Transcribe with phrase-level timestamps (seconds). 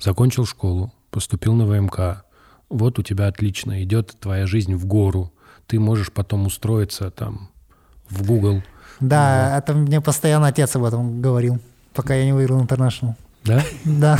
[0.00, 2.24] закончил школу, поступил на ВМК,
[2.68, 5.32] вот у тебя отлично, идет твоя жизнь в гору,
[5.66, 7.50] ты можешь потом устроиться там
[8.08, 8.62] в Google.
[9.00, 11.58] Да, это мне постоянно отец об этом говорил,
[11.94, 13.14] пока я не выиграл International.
[13.44, 13.64] Да?
[13.84, 14.18] Да.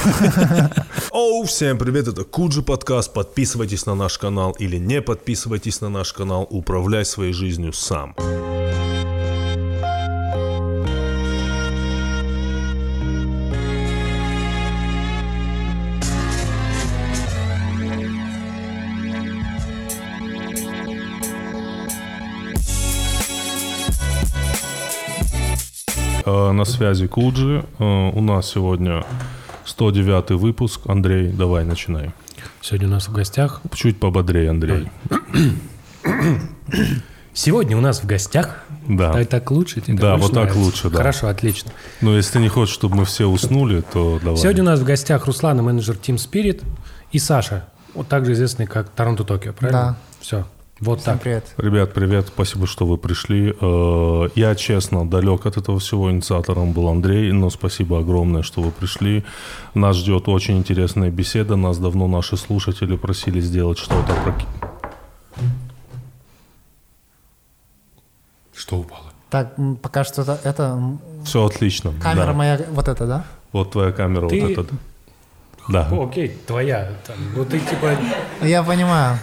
[1.11, 3.12] Оу, всем привет, это Куджи подкаст.
[3.12, 6.47] Подписывайтесь на наш канал или не подписывайтесь на наш канал.
[6.49, 8.15] Управляй своей жизнью сам.
[8.17, 8.49] Э,
[26.52, 27.64] На связи Куджи.
[27.78, 29.04] Э, У нас сегодня
[29.64, 30.80] 109 выпуск.
[30.86, 32.10] Андрей, давай, начинай.
[32.60, 33.60] Сегодня у нас в гостях...
[33.74, 34.88] Чуть пободрее, Андрей.
[37.32, 38.64] Сегодня у нас в гостях...
[38.88, 39.12] Да.
[39.12, 39.80] Так, так лучше?
[39.80, 40.58] Тебе Да, вот так нравится?
[40.58, 40.96] лучше, да.
[40.98, 41.70] Хорошо, отлично.
[42.00, 44.36] Но если ты не хочешь, чтобы мы все уснули, то давай.
[44.38, 46.64] Сегодня у нас в гостях Руслан менеджер Team Spirit
[47.12, 49.80] и Саша, вот также известный как Торонто Токио, правильно?
[49.80, 49.97] Да.
[50.20, 50.47] Все,
[50.81, 51.23] вот Всем так.
[51.23, 51.45] привет.
[51.59, 53.55] Ребят, привет, спасибо, что вы пришли.
[53.61, 56.11] Э, Я, честно, далек от этого всего.
[56.11, 59.25] Инициатором был Андрей, но спасибо огромное, что вы пришли.
[59.75, 61.56] Нас ждет очень интересная беседа.
[61.56, 64.34] Нас давно наши слушатели просили сделать что-то про...
[68.55, 69.05] Что упало?
[69.31, 70.81] Так, пока что это, это
[71.25, 71.92] Все отлично.
[72.03, 72.33] камера да.
[72.33, 73.25] моя, вот эта, да?
[73.53, 74.75] Вот твоя камера, Ты- вот эта.
[75.69, 75.89] Да.
[75.92, 76.92] Окей, твоя.
[77.06, 77.97] Там, ну ты типа...
[78.42, 79.19] Я понимаю.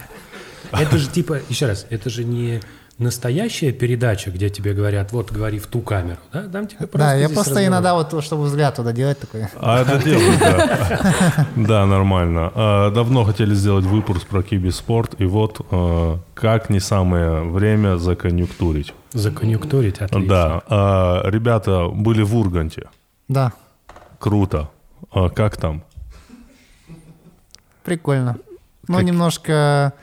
[0.72, 2.62] Это же типа, еще раз, это же не
[3.00, 6.48] настоящая передача, где тебе говорят, вот говори в ту камеру, да?
[6.48, 7.70] Там тебе просто Да, я просто разговор.
[7.70, 9.46] иногда вот, чтобы взгляд туда делать такой.
[9.58, 11.46] А это делают, да.
[11.56, 12.52] Да, нормально.
[12.56, 18.96] А, Давно хотели сделать выпуск про киберспорт, и вот э, как не самое время законъюнктурить.
[19.14, 20.28] Законъюнктурить, отлично.
[20.28, 20.62] Да.
[20.68, 22.90] А, Ребята были в Урганте.
[23.28, 23.54] Да,
[24.18, 24.72] Круто.
[25.12, 25.84] А Как там?
[27.84, 28.38] прикольно.
[28.88, 29.94] Ну, немножко,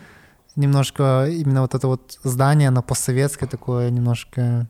[0.56, 4.66] немножко именно вот это вот здание, оно постсоветское такое, немножко...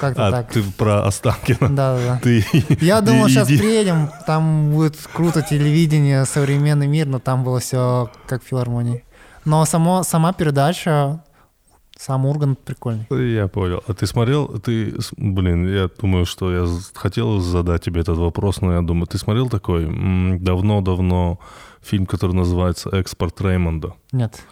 [0.00, 0.52] Как-то А, так.
[0.52, 1.74] ты про Останкина.
[1.74, 2.20] Да, да, да.
[2.22, 2.44] Ты
[2.80, 8.10] Я думал, сейчас иди- приедем, там будет круто телевидение, современный мир, но там было все
[8.26, 9.04] как в филармонии.
[9.46, 11.22] Но само, сама передача,
[11.98, 13.06] сам Ургант прикольный.
[13.10, 13.82] Я понял.
[13.86, 18.72] А ты смотрел, ты, блин, я думаю, что я хотел задать тебе этот вопрос, но
[18.72, 19.86] я думаю, ты смотрел такой
[20.38, 21.38] давно-давно
[21.82, 23.94] фильм, который называется «Экспорт Реймонда»?
[24.12, 24.42] Нет.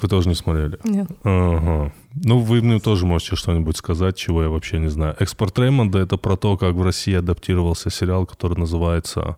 [0.00, 0.78] Вы тоже не смотрели?
[0.84, 1.08] Нет.
[1.24, 1.92] Ага.
[2.14, 5.14] Ну, вы мне тоже можете что-нибудь сказать, чего я вообще не знаю.
[5.18, 9.36] «Экспорт Реймонда»— это про то, как в России адаптировался сериал, который называется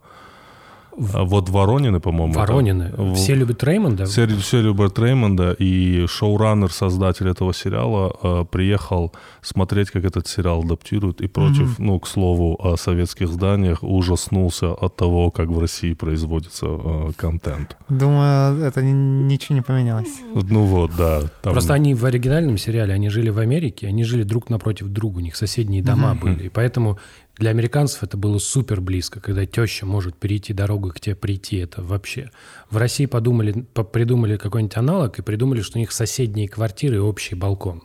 [1.14, 2.32] а, «Вот Воронины», по-моему.
[2.34, 2.92] Воронины.
[2.96, 4.04] В- Все любят Реймонда?
[4.06, 9.12] Все, все любят Реймонда, и шоураннер, создатель этого сериала, э, приехал
[9.42, 14.96] смотреть, как этот сериал адаптируют, и против, ну, к слову, о советских зданиях, ужаснулся от
[14.96, 17.76] того, как в России производится э, контент.
[17.88, 18.92] Думаю, это ни-
[19.24, 20.20] ничего не поменялось.
[20.34, 21.20] Ну вот, да.
[21.42, 25.18] там- Просто они в оригинальном сериале, они жили в Америке, они жили друг напротив друга,
[25.18, 26.44] у них соседние дома были.
[26.44, 26.98] И поэтому
[27.38, 31.58] для американцев это было супер близко, когда теща может перейти дорогу и к тебе прийти.
[31.58, 32.30] Это вообще.
[32.70, 36.98] В России подумали, по- придумали какой-нибудь аналог и придумали, что у них соседние квартиры и
[36.98, 37.82] общий балкон.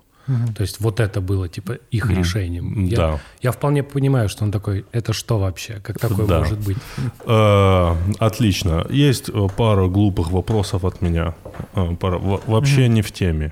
[0.56, 2.86] То есть вот это было типа их решением.
[2.86, 3.20] Я, Да.
[3.42, 5.82] я вполне понимаю, что он такой, это что вообще?
[5.84, 6.40] Как такое Да.
[6.40, 6.78] может быть?
[7.26, 8.86] Э, отлично.
[8.90, 11.36] Есть э, пара глупых вопросов от меня.
[11.76, 13.52] Э, пара- вообще не в теме.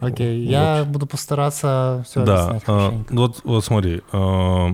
[0.00, 2.34] Окей, я буду постараться все да.
[2.44, 3.14] объяснять хорошенько.
[3.14, 4.02] вот, вот смотри.
[4.12, 4.68] э,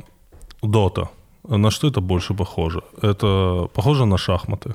[0.62, 1.08] Дота.
[1.48, 2.82] На что это больше похоже?
[3.02, 4.74] Это похоже на шахматы?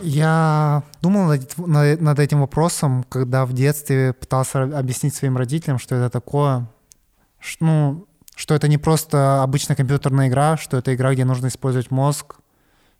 [0.00, 5.94] Я думал над, на- над этим вопросом, когда в детстве пытался объяснить своим родителям, что
[5.94, 6.66] это такое.
[7.60, 12.36] Ну, что это не просто обычная компьютерная игра, что это игра, где нужно использовать мозг,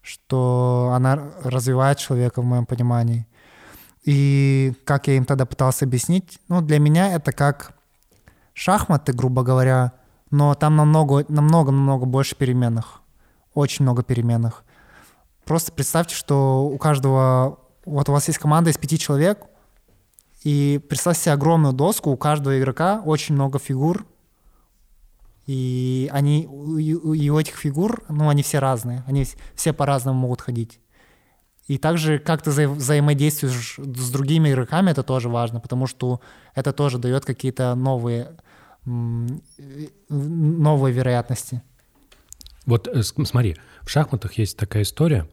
[0.03, 3.27] что она развивает человека в моем понимании.
[4.05, 7.73] И как я им тогда пытался объяснить, ну, для меня это как
[8.53, 9.93] шахматы, грубо говоря,
[10.31, 13.01] но там намного, намного-намного больше переменных.
[13.55, 14.65] Очень много переменных.
[15.45, 17.59] Просто представьте, что у каждого...
[17.85, 19.45] Вот у вас есть команда из пяти человек,
[20.45, 24.07] и представьте себе огромную доску, у каждого игрока очень много фигур,
[25.47, 30.41] и они и у этих фигур, ну, они все разные, они вс- все по-разному могут
[30.41, 30.79] ходить.
[31.69, 36.21] И также как ты взаи- взаимодействуешь с другими игроками, это тоже важно, потому что
[36.55, 38.33] это тоже дает какие-то новые,
[40.09, 41.63] новые вероятности.
[42.67, 45.27] Вот э, смотри, в шахматах есть такая история,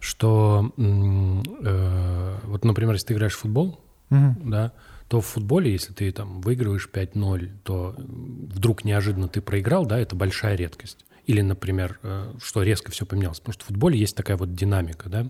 [0.00, 3.80] что, э, вот, например, если ты играешь в футбол,
[4.10, 4.50] Мгм.
[4.50, 4.72] да,
[5.08, 10.16] то в футболе, если ты там выигрываешь 5-0, то вдруг неожиданно ты проиграл, да, это
[10.16, 11.04] большая редкость.
[11.26, 13.40] Или, например, э, что резко все поменялось.
[13.40, 15.26] Потому что в футболе есть такая вот динамика, да.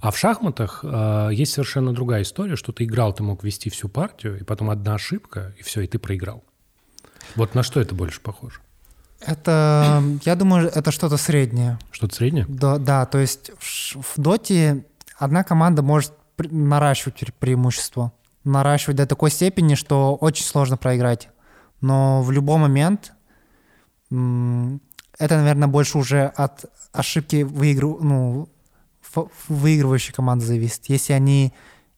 [0.00, 3.88] А в шахматах э, есть совершенно другая история, что ты играл, ты мог вести всю
[3.88, 6.44] партию, и потом одна ошибка, и все, и ты проиграл.
[7.34, 8.60] Вот на что это больше похоже?
[9.20, 11.78] Это, я думаю, это что-то среднее.
[11.90, 12.46] Что-то среднее?
[12.48, 14.84] Да, да, то есть в, в доте
[15.16, 18.12] одна команда может наращивать преимущество,
[18.44, 21.30] наращивать до такой степени, что очень сложно проиграть.
[21.80, 23.12] Но в любой момент
[25.18, 28.00] это, наверное, больше уже от ошибки выигрыв...
[28.00, 28.48] ну,
[29.48, 30.86] выигрывающей команды зависит.
[30.86, 31.52] Если они...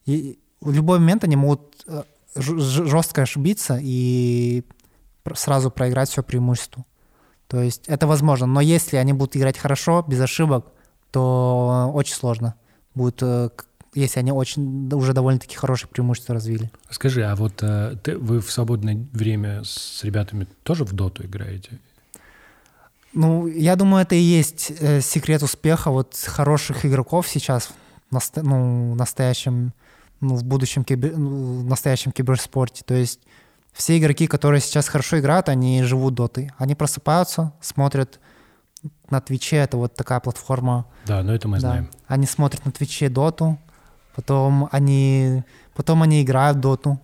[0.07, 2.03] В любой момент они могут э,
[2.35, 4.65] жестко ошибиться и
[5.35, 6.85] сразу проиграть все преимущество.
[7.47, 8.47] То есть это возможно.
[8.47, 10.67] Но если они будут играть хорошо, без ошибок,
[11.11, 12.55] то очень сложно
[12.95, 13.51] будет, э,
[13.95, 16.71] если они очень уже довольно-таки хорошие преимущества развили.
[16.91, 21.81] Скажи, а вот э, ты, вы в свободное время с ребятами тоже в доту играете?
[23.13, 27.71] Ну, я думаю, это и есть э, секрет успеха вот хороших игроков сейчас,
[28.11, 29.73] наста- ну, настоящем,
[30.21, 32.85] ну, в будущем кибер, ну, в настоящем киберспорте.
[32.85, 33.21] То есть
[33.73, 36.51] все игроки, которые сейчас хорошо играют, они живут дотой.
[36.57, 38.21] Они просыпаются, смотрят
[39.11, 40.87] на Твиче, это вот такая платформа.
[41.07, 41.61] Да, но это мы да.
[41.61, 41.91] знаем.
[42.07, 43.59] Они смотрят на Твиче доту,
[44.15, 45.43] потом они,
[45.75, 47.01] потом они играют доту,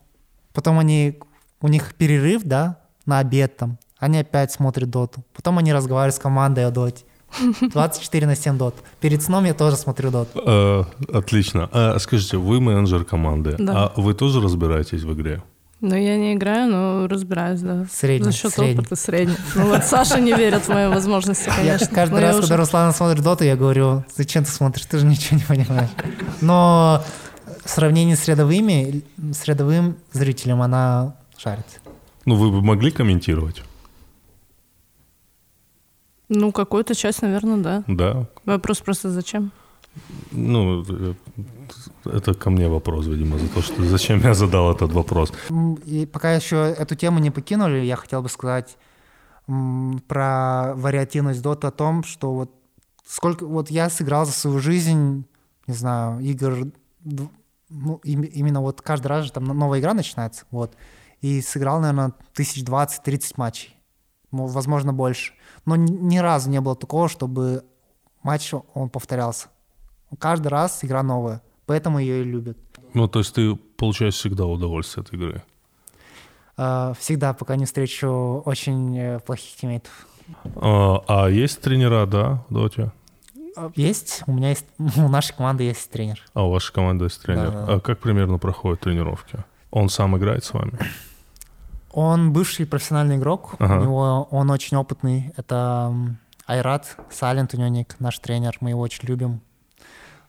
[0.53, 1.19] потом они,
[1.61, 5.25] у них перерыв, да, на обед там, они опять смотрят доту.
[5.35, 7.05] Потом они разговаривают с командой о доте.
[7.61, 8.75] 24 на 7 дот.
[9.01, 10.29] Перед сном я тоже смотрю дот.
[10.35, 11.69] Э, отлично.
[11.73, 13.93] А скажите, вы менеджер команды, да.
[13.95, 15.43] а вы тоже разбираетесь в игре?
[15.83, 17.87] Ну, я не играю, но разбираюсь, да.
[17.93, 18.31] Средний.
[18.31, 18.81] За счет средний.
[18.81, 19.37] опыта средний.
[19.55, 21.85] Ну вот Саша не верит в мои возможности, конечно.
[21.85, 25.37] Я каждый раз, когда Руслан смотрит доту, я говорю, зачем ты смотришь, ты же ничего
[25.37, 25.91] не понимаешь.
[26.41, 27.05] Но
[27.63, 29.03] в сравнении с рядовыми,
[29.33, 31.67] с рядовым зрителем она шарит.
[32.25, 33.63] Ну, вы бы могли комментировать?
[36.29, 37.85] Ну, какую-то часть, наверное, да.
[37.87, 38.29] Да.
[38.45, 39.53] Вопрос просто зачем?
[40.31, 40.85] Ну,
[42.05, 45.33] это ко мне вопрос, видимо, за то, что зачем я задал этот вопрос.
[45.85, 48.77] И пока еще эту тему не покинули, я хотел бы сказать
[49.47, 52.51] про вариативность дота о том, что вот
[53.07, 55.25] сколько вот я сыграл за свою жизнь,
[55.67, 56.67] не знаю, игр,
[57.05, 60.75] ну, именно вот каждый раз же там новая игра начинается, вот,
[61.21, 63.77] и сыграл, наверное, тысяч двадцать-тридцать матчей,
[64.31, 65.33] возможно, больше.
[65.67, 67.65] Но ни разу не было такого, чтобы
[68.23, 69.49] матч он повторялся.
[70.19, 72.57] Каждый раз игра новая, поэтому ее и любят.
[72.95, 75.43] Ну, то есть ты получаешь всегда удовольствие от игры?
[76.57, 80.07] А, всегда, пока не встречу очень э, плохих тиммейтов.
[80.57, 82.93] А, а есть тренера, да, в Доте?
[83.57, 84.23] А, есть.
[84.27, 86.23] У меня есть, у нашей команды есть тренер.
[86.33, 87.51] А у вашей команды есть тренер.
[87.51, 87.75] Да, да.
[87.75, 89.45] А как примерно проходят тренировки?
[89.71, 90.79] Он сам играет с вами?
[91.97, 93.79] Он бывший профессиональный игрок, ага.
[93.79, 95.33] у него он очень опытный.
[95.39, 95.95] Это
[96.47, 99.41] Айрат Салент у него ник, наш тренер, мы его очень любим.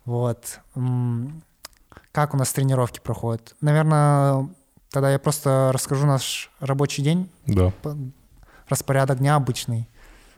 [0.06, 0.62] Вот.
[2.14, 3.54] Как у нас тренировки проходят?
[3.60, 4.48] Наверное,
[4.92, 7.30] тогда я просто расскажу наш рабочий день.
[7.46, 7.74] Да.
[8.70, 9.90] Распорядок дня обычный,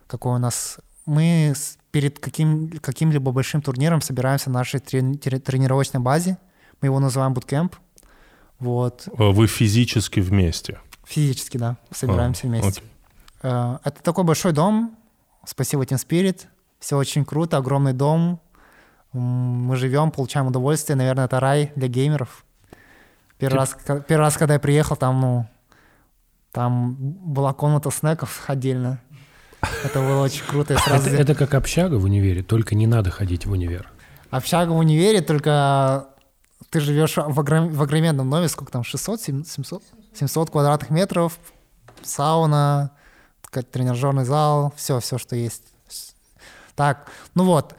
[0.08, 0.80] какой у нас.
[1.06, 1.54] Мы
[1.92, 6.40] перед каким, каким-либо большим турниром собираемся на нашей тренировочной базе.
[6.81, 7.76] Мы его называем буткемп.
[8.58, 9.08] Вот.
[9.16, 10.80] А вы физически вместе?
[11.10, 12.70] Физически, да, собираемся а, вместе.
[12.70, 12.84] Окей.
[13.42, 14.96] Э, это такой большой дом,
[15.44, 16.42] спасибо Team Spirit,
[16.80, 18.40] все очень круто, огромный дом,
[19.12, 22.45] мы живем, получаем удовольствие, наверное, это рай для геймеров.
[23.40, 25.48] Первый, раз, первый раз, когда я приехал, там, ну,
[26.52, 29.02] там была комната снеков отдельно.
[29.83, 30.78] Это было очень круто.
[30.86, 31.10] Сразу...
[31.10, 33.92] Это, это как общага в универе, только не надо ходить в универ.
[34.30, 36.10] Общага в универе, только
[36.69, 37.69] ты живешь в, огром...
[37.71, 39.83] в огроменном доме, сколько там, 600, 700?
[40.13, 41.39] 700 квадратных метров,
[42.01, 42.92] сауна,
[43.71, 45.63] тренажерный зал, все, все, что есть.
[46.75, 47.75] Так, ну вот,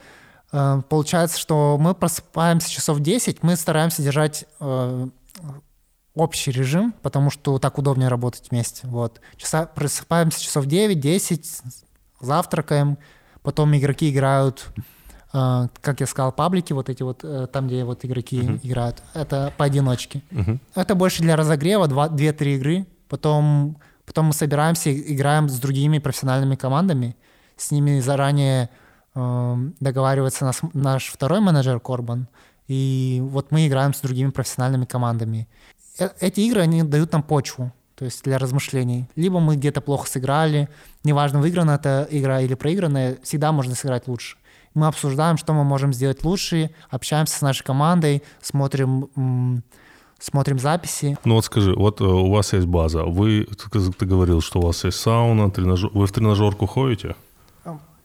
[0.53, 5.09] э, получается, что мы просыпаемся часов 10, мы стараемся держать э,
[6.15, 8.87] общий режим, потому что так удобнее работать вместе.
[8.87, 9.21] Вот.
[9.37, 11.63] Часа, просыпаемся часов 9-10,
[12.21, 12.99] завтракаем,
[13.43, 14.67] потом игроки играют
[15.33, 18.61] как я сказал, паблики, вот эти вот, uh, там, где вот игроки uh-huh.
[18.63, 20.23] играют, это поодиночке.
[20.31, 20.59] Uh-huh.
[20.75, 22.87] Это больше для разогрева, 2-3 игры.
[23.09, 27.17] Потом, потом мы собираемся, играем с другими профессиональными командами.
[27.57, 28.71] С ними заранее
[29.15, 32.27] uh, договаривается наш, наш второй менеджер Корбан.
[32.67, 35.49] И вот мы играем с другими профессиональными командами.
[35.99, 39.11] Э- эти игры, они дают нам почву то есть для размышлений.
[39.15, 40.71] Либо мы где-то плохо сыграли,
[41.05, 44.39] неважно, выиграна эта игра или проигранная, всегда можно сыграть лучше.
[44.75, 49.63] Мы обсуждаем, что мы можем сделать лучше, общаемся с нашей командой, смотрим,
[50.19, 51.19] смотрим записи.
[51.25, 54.67] Ну вот скажи, вот э, у вас есть база, вы, ты, ты говорил, что у
[54.67, 57.17] вас есть сауна, тренажер, вы в тренажерку ходите?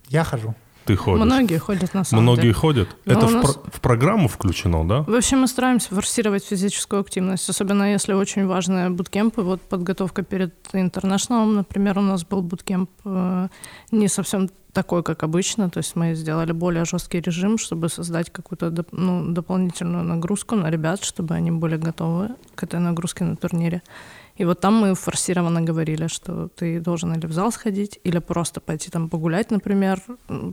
[0.10, 0.56] Я хожу.
[0.86, 1.26] Ты ходишь?
[1.26, 2.54] Многие ходят на самом Многие деле.
[2.54, 2.90] ходят?
[3.06, 5.02] Но Это у в, нас- про- в программу включено, да?
[5.02, 9.42] В общем, мы стараемся форсировать физическую активность, особенно если очень важные буткемпы.
[9.42, 13.48] Вот подготовка перед интернешналом, например, у нас был буткемп э,
[13.92, 18.68] не совсем такой, как обычно, то есть мы сделали более жесткий режим, чтобы создать какую-то
[18.68, 23.82] доп- ну, дополнительную нагрузку на ребят, чтобы они были готовы к этой нагрузке на турнире.
[24.38, 28.60] И вот там мы форсированно говорили, что ты должен или в зал сходить, или просто
[28.60, 30.02] пойти там погулять, например.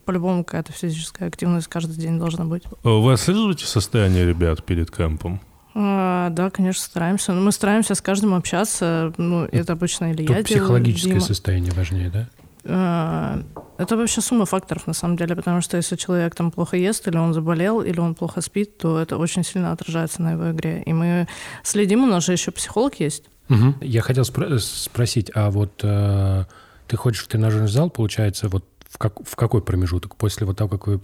[0.04, 2.62] По-любому какая-то физическая активность каждый день должна быть.
[2.84, 5.40] Э, Вы отслеживаете состояние ребят перед кемпом?
[5.74, 7.32] А, да, конечно, стараемся.
[7.32, 9.12] Но мы стараемся с каждым общаться.
[9.16, 11.20] Ну, это обычно или Тут я делаю, психологическое Дима.
[11.20, 12.28] состояние важнее, да?
[12.64, 13.42] А,
[13.78, 17.16] Это вообще сумма факторов, на самом деле, потому что если человек там плохо ест, или
[17.16, 20.82] он заболел, или он плохо спит, то это очень сильно отражается на его игре.
[20.86, 21.26] И мы
[21.64, 23.24] следим, у нас же еще психолог есть.
[23.48, 23.76] Мгм.
[23.80, 26.44] Я хотел спро- спросить, а вот э,
[26.88, 30.16] ты ходишь в тренажерный зал, получается, вот в, как, в какой промежуток?
[30.16, 31.00] После вот того, как вы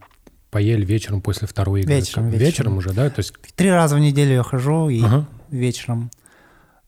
[0.51, 1.95] поели вечером после второй игры?
[1.95, 2.77] Вечером, Вечером вечером.
[2.79, 3.11] уже, да?
[3.11, 5.27] То есть, Три раза в неделю я хожу и ага.
[5.51, 6.11] вечером.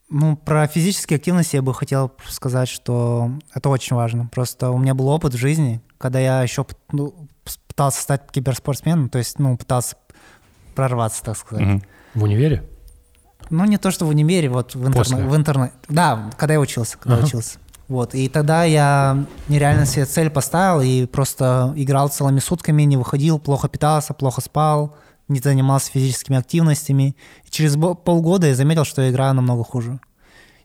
[0.09, 4.27] Ну, про физические активности я бы хотел сказать, что это очень важно.
[4.31, 7.13] Просто у меня был опыт в жизни, когда я еще ну,
[7.67, 9.95] пытался стать киберспортсменом, то есть, ну, пытался
[10.75, 11.65] прорваться, так сказать.
[11.65, 11.83] Мгм.
[12.15, 12.63] в универе?
[13.51, 15.73] Ну, не то, что в универе, вот в, интерне- в интернете.
[15.89, 17.25] Да, когда я учился, когда Ага.
[17.27, 17.59] учился.
[17.87, 23.37] Вот, и тогда я нереально себе цель поставил и просто играл целыми сутками, не выходил,
[23.37, 24.95] плохо питался, плохо спал,
[25.27, 27.15] не занимался физическими активностями.
[27.45, 29.99] И через полгода я заметил, что я играю намного хуже.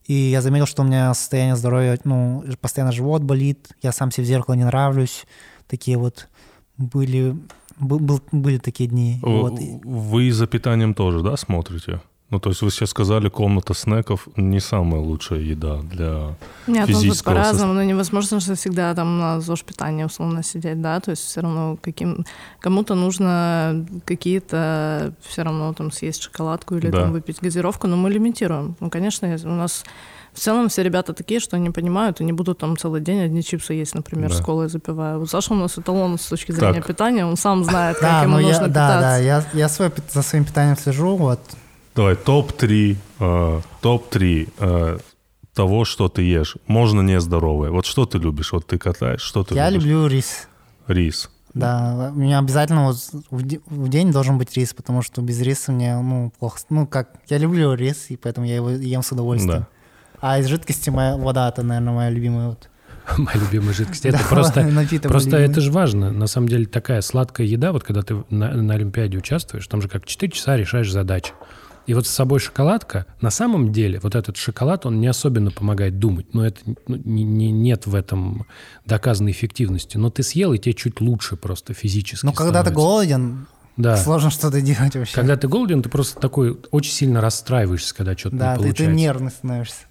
[0.06, 4.22] И я заметил, что у меня состояние здоровья, ну, постоянно живот болит, я сам себе
[4.24, 5.26] в зеркало не нравлюсь.
[5.66, 6.28] Такие вот
[6.78, 7.36] были,
[7.80, 9.18] был- был- были такие дни.
[9.20, 9.58] В- Вот.
[9.84, 12.00] Вы за питанием тоже, да, смотрите?
[12.28, 16.34] Ну, то есть вы сейчас сказали, комната снеков не самая лучшая еда для...
[16.66, 20.98] Нет, ну Физического по-разному, но невозможно же всегда там на ЗОЖ питания условно сидеть, да,
[20.98, 22.24] то есть все равно каким
[22.58, 27.02] кому-то нужно какие-то все равно там съесть шоколадку или Да.
[27.02, 28.74] там выпить газировку, но мы лимитируем.
[28.80, 29.84] Ну, конечно, у нас
[30.32, 33.42] в целом все ребята такие, что они понимают и не будут там целый день одни
[33.44, 34.34] чипсы есть, например, Да.
[34.36, 35.16] с колой запивая.
[35.18, 36.86] Вот Саша у нас эталон с точки зрения Так.
[36.88, 38.72] питания, он сам знает, как Да, ему ну нужно я, питаться.
[38.72, 41.38] да, да, я, я свой, за своим питанием слежу, вот.
[41.96, 44.98] Давай, топ-3 э, топ-3 э,
[45.54, 46.56] того, что ты ешь.
[46.66, 47.70] Можно не здоровое.
[47.70, 48.52] Вот что ты любишь?
[48.52, 49.86] Вот ты катаешь, что ты я любишь?
[49.86, 50.48] люблю рис.
[50.86, 51.30] Рис.
[51.54, 52.96] Да, у меня обязательно вот
[53.30, 56.58] в, де- в день должен быть рис, потому что без риса мне, ну, плохо.
[56.68, 59.60] Ну, как, я люблю рис, и поэтому я его ем с удовольствием.
[59.60, 59.68] Да.
[60.20, 62.48] А из жидкости моя вода, это, наверное, моя любимая.
[62.48, 62.68] Вот.
[63.18, 64.04] Моя любимая жидкость.
[64.04, 65.50] Это Да, просто, напиток просто любимый.
[65.50, 66.10] это же важно.
[66.10, 69.88] На самом деле такая сладкая еда, вот когда ты на, на Олимпиаде участвуешь, там же
[69.88, 71.32] как 4 часа решаешь задачи.
[71.86, 75.98] И вот с собой шоколадка, на самом деле, вот этот шоколад, он не особенно помогает
[75.98, 76.34] думать.
[76.34, 78.46] Но это ну, не- не- нет в этом
[78.84, 79.96] доказанной эффективности.
[79.96, 82.74] Но ты съел, и тебе чуть лучше просто физически Но когда ты становится.
[82.74, 83.96] голоден, Да.
[83.96, 85.14] сложно что-то делать вообще.
[85.14, 88.84] Когда ты голоден, ты просто такой очень сильно расстраиваешься, когда что-то да, не ты, получается.
[88.84, 89.82] ты нервный становишься.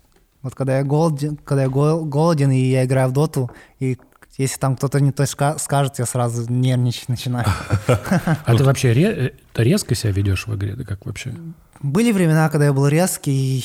[0.42, 3.50] Вот когда я голоден, когда я гол- голоден, и я играю в доту,
[3.80, 3.98] и
[4.38, 7.48] если там кто-то не то ска- скажет, я сразу нервничать начинаю.
[7.88, 10.76] А ты вообще э, ты резко себя ведешь в игре?
[10.76, 11.34] Ты как вообще?
[11.86, 13.64] Были времена, когда я был резкий,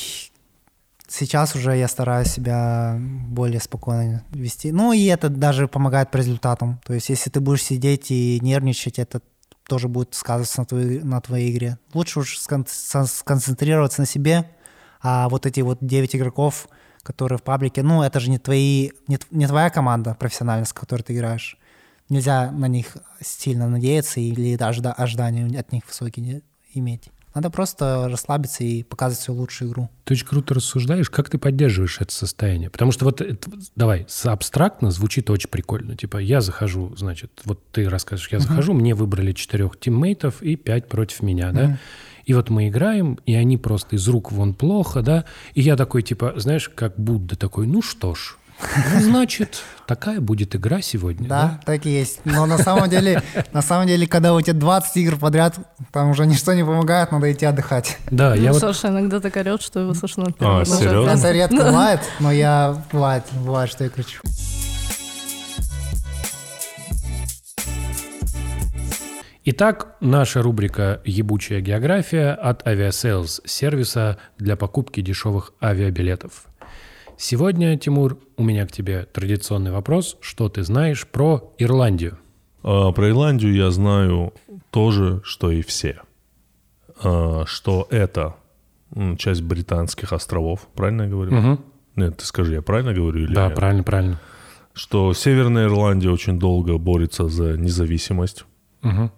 [1.07, 4.71] сейчас уже я стараюсь себя более спокойно вести.
[4.71, 6.79] Ну и это даже помогает по результатам.
[6.85, 9.23] То есть если ты будешь сидеть и нервничать, это
[9.67, 11.79] тоже будет сказываться на твоей, на твоей игре.
[11.95, 14.51] Лучше уж сконцентрироваться на себе,
[15.01, 16.67] а вот эти вот 9 игроков,
[17.01, 21.15] которые в паблике, ну это же не, твои, не, твоя команда профессиональная, с которой ты
[21.15, 21.57] играешь.
[22.07, 26.43] Нельзя на них сильно надеяться или даже да, ожидания от них высокие
[26.75, 27.09] иметь.
[27.33, 29.89] Надо просто расслабиться и показывать свою лучшую игру.
[30.03, 32.69] Ты очень круто рассуждаешь, как ты поддерживаешь это состояние?
[32.69, 35.95] Потому что вот, это- давай, абстрактно звучит очень прикольно.
[35.95, 40.89] Типа, я захожу, значит, вот ты расскажешь, я захожу, мне выбрали четырех тиммейтов и пять
[40.89, 41.79] против меня, да?
[42.25, 45.25] И вот мы играем, и они просто из рук вон плохо, да?
[45.55, 48.37] И я такой, типа, знаешь, как Будда такой, ну что ж,
[48.93, 51.59] ну, значит, такая будет игра сегодня, Да, да?
[51.65, 52.21] так и есть.
[52.25, 53.21] Но на самом деле,
[53.53, 55.55] на самом деле, когда у тебя 20 игр подряд,
[55.91, 57.97] там уже ничто не помогает, надо идти отдыхать.
[58.09, 61.09] Да, я Ну, вот Саша иногда так орет, что его слышно А, серьезно?
[61.11, 64.21] Это редко бывает, но я бывает, бывает, что я кричу.
[69.43, 76.45] Итак, наша рубрика «Ебучая география» от Aviasales, сервиса для покупки дешевых авиабилетов.
[77.25, 80.17] Сегодня, Тимур, у меня к тебе традиционный вопрос.
[80.21, 82.17] Что ты знаешь про Ирландию?
[82.63, 84.33] А, про Ирландию я знаю
[84.71, 86.01] то же, что и все.
[87.03, 88.37] А, что это
[89.19, 91.31] часть британских островов, правильно я говорю?
[91.31, 91.63] Мгм.
[91.95, 93.55] Нет, ты скажи, я правильно говорю или Да, нет?
[93.55, 94.19] правильно, правильно.
[94.73, 98.45] Что Северная Ирландия очень долго борется за независимость
[98.81, 99.11] Мгм.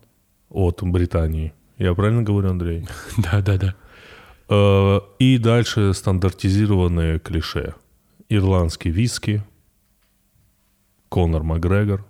[0.49, 1.53] от Британии.
[1.77, 2.85] Я правильно говорю, Андрей?
[3.17, 3.75] Да, да, да.
[4.49, 7.75] Э, И дальше стандартизированные клише.
[8.35, 9.43] Ирландский виски,
[11.09, 12.05] Конор Макгрегор,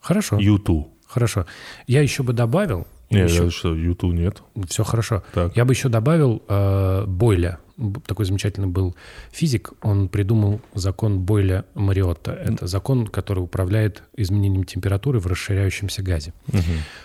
[0.00, 0.88] Хорошо, Юту.
[1.06, 1.46] хорошо.
[1.86, 4.42] Я еще бы добавил, Нет, еще- я что, Юту нет.
[4.68, 5.22] все хорошо.
[5.34, 5.56] Так.
[5.56, 7.58] Я бы еще добавил э, Бойля.
[8.06, 8.94] Такой замечательный был
[9.30, 9.72] физик.
[9.82, 12.32] Он придумал закон Бойля Мариотта.
[12.32, 16.32] Это закон, который управляет изменением температуры в расширяющемся газе.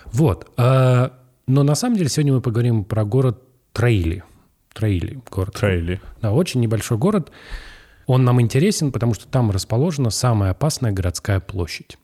[0.05, 0.49] Вот.
[0.57, 1.09] э,
[1.47, 3.41] но на самом деле сегодня мы поговорим про город
[3.73, 4.23] Троили.
[4.75, 5.53] Троили город.
[5.53, 6.01] Трейли.
[6.21, 7.31] Да, очень небольшой город.
[8.07, 11.97] Он нам интересен, потому что там расположена самая опасная городская площадь.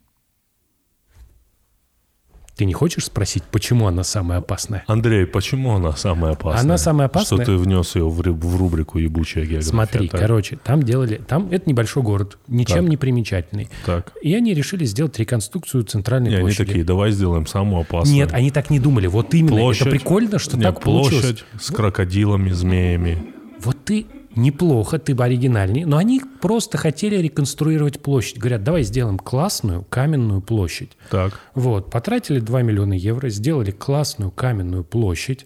[2.62, 4.84] Ты не хочешь спросить, почему она самая опасная?
[4.86, 6.62] Андрей, почему она самая опасная?
[6.62, 7.44] Она самая опасная?
[7.44, 9.68] Что ты внес ее в, в рубрику «Ебучая география».
[9.68, 10.22] Смотри, так?
[10.22, 11.20] короче, там делали...
[11.28, 12.90] Там это небольшой город, ничем Так.
[12.90, 13.68] не примечательный.
[13.84, 14.14] Так.
[14.22, 16.68] И они решили сделать реконструкцию центральной Не, они площади.
[16.68, 18.16] такие, давай сделаем самую опасную.
[18.16, 19.08] Нет, они так не думали.
[19.08, 19.58] Вот именно.
[19.58, 19.82] Площадь.
[19.82, 21.46] Это прикольно, что Не, так площадь получилось.
[21.60, 23.24] с крокодилами, змеями.
[23.64, 25.86] Вот ты неплохо, ты бы оригинальней.
[25.86, 28.38] Но они просто хотели реконструировать площадь.
[28.38, 30.92] Говорят, давай сделаем классную каменную площадь.
[31.10, 31.40] Так.
[31.56, 35.46] Вот, потратили 2 миллиона евро, сделали классную каменную площадь,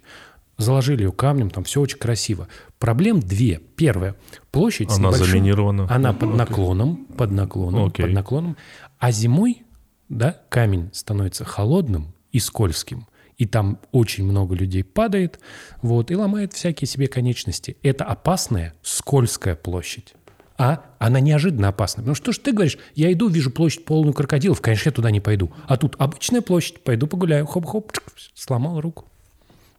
[0.57, 2.47] заложили ее камнем, там все очень красиво.
[2.79, 3.59] Проблем две.
[3.75, 4.15] Первая,
[4.51, 5.87] площадь Она небольшим- заминирована.
[5.89, 8.05] Она под наклоном, под наклоном, Окей.
[8.05, 8.57] под наклоном.
[8.99, 9.63] А зимой,
[10.07, 13.07] да, камень становится холодным и скользким.
[13.37, 15.39] И там очень много людей падает,
[15.81, 17.77] вот, и ломает всякие себе конечности.
[17.83, 20.13] Это опасная, скользкая площадь.
[20.57, 22.03] А она неожиданно опасная.
[22.03, 25.11] Потому что, что ж ты говоришь, я иду, вижу площадь полную крокодилов, конечно, я туда
[25.11, 25.51] не пойду.
[25.67, 27.91] А тут обычная площадь, пойду погуляю, хоп-хоп,
[28.33, 29.05] сломал руку.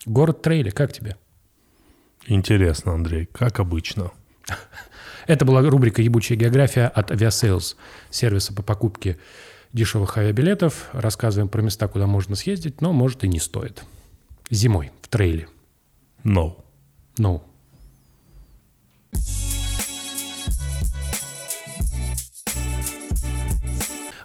[0.05, 1.17] Город Трейли, как тебе?
[2.27, 4.11] Интересно, Андрей, как обычно.
[5.27, 7.75] Это была рубрика «Ебучая география» от Aviasales,
[8.11, 9.19] сервиса по покупке
[9.73, 10.89] дешевых авиабилетов.
[10.93, 13.85] Рассказываем про места, куда можно съездить, но, может, и не стоит.
[14.51, 15.49] Зимой в трейле.
[16.25, 16.57] No.
[17.19, 17.43] Ну,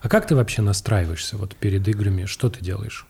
[0.02, 2.26] а как ты вообще настраиваешься вот перед играми?
[2.26, 3.08] Что ты делаешь?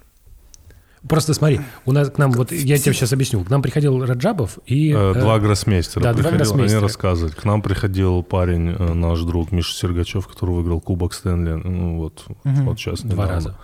[1.07, 4.59] Просто смотри, у нас к нам, вот я тебе сейчас объясню, к нам приходил Раджабов
[4.67, 4.91] и...
[4.93, 6.77] Э, э, Два гроссмейстера да, два приходило, гроссмейстера.
[6.77, 7.35] они рассказывают.
[7.35, 12.25] К нам приходил парень, э, наш друг Миша Сергачев, который выиграл Кубок Стэнли, ну, вот,
[12.43, 13.57] вот сейчас Два раза.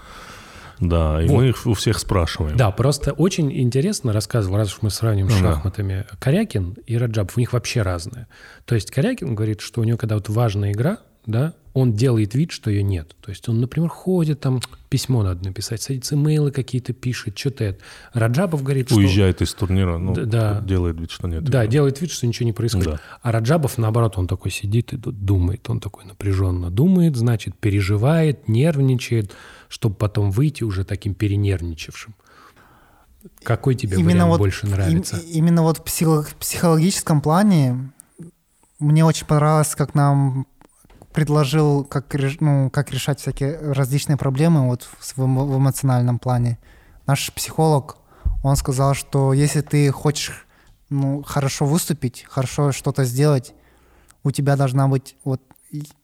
[0.80, 1.38] Да, и Вот.
[1.38, 2.56] мы их у всех спрашиваем.
[2.56, 5.54] Да, просто очень интересно рассказывал, раз уж мы сравним с Ну да.
[5.56, 8.28] шахматами, Корякин и Раджабов, у них вообще разные.
[8.66, 12.52] То есть Корякин говорит, что у него когда вот важная игра, да, он делает вид,
[12.52, 13.16] что ее нет.
[13.22, 17.80] То есть он, например, ходит, там письмо надо написать, садится, имейлы какие-то пишет, что-то это.
[18.14, 18.96] Раджабов говорит, что...
[18.96, 21.44] Уезжает из турнира, ну, Да, делает вид, что нет.
[21.44, 21.72] Да, игры.
[21.72, 22.88] делает вид, что ничего не происходит.
[22.88, 23.00] Да.
[23.22, 25.70] А Раджабов, наоборот, он такой сидит и думает.
[25.70, 29.34] Он такой напряженно думает, значит, переживает, нервничает,
[29.68, 32.16] чтобы потом выйти уже таким перенервничавшим.
[33.44, 35.18] Какой тебе вариант больше им- нравится?
[35.18, 37.92] именно вот в психологическом плане
[38.80, 40.48] мне очень понравилось, как нам
[41.18, 46.60] предложил, как, ну, как решать всякие различные проблемы вот в, в эмо- в эмоциональном плане.
[47.08, 47.98] Наш психолог,
[48.44, 50.46] он сказал, что если ты хочешь
[50.90, 53.56] ну, хорошо выступить, хорошо что-то сделать,
[54.24, 55.42] у тебя должна быть вот,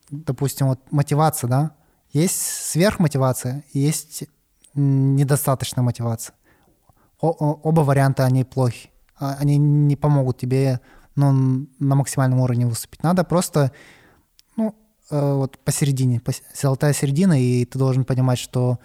[0.10, 1.72] допустим, вот мотивация, да?
[2.12, 4.24] Есть сверхмотивация, есть
[4.74, 6.34] недостаточная мотивация.
[7.22, 8.90] О- оба варианта, они плохи.
[9.20, 10.80] А, Они не помогут тебе
[11.16, 13.04] ну, на максимальном уровне выступить.
[13.04, 13.72] Надо просто,
[15.10, 18.80] вот посередине, пос- золотая середина, и ты должен понимать, что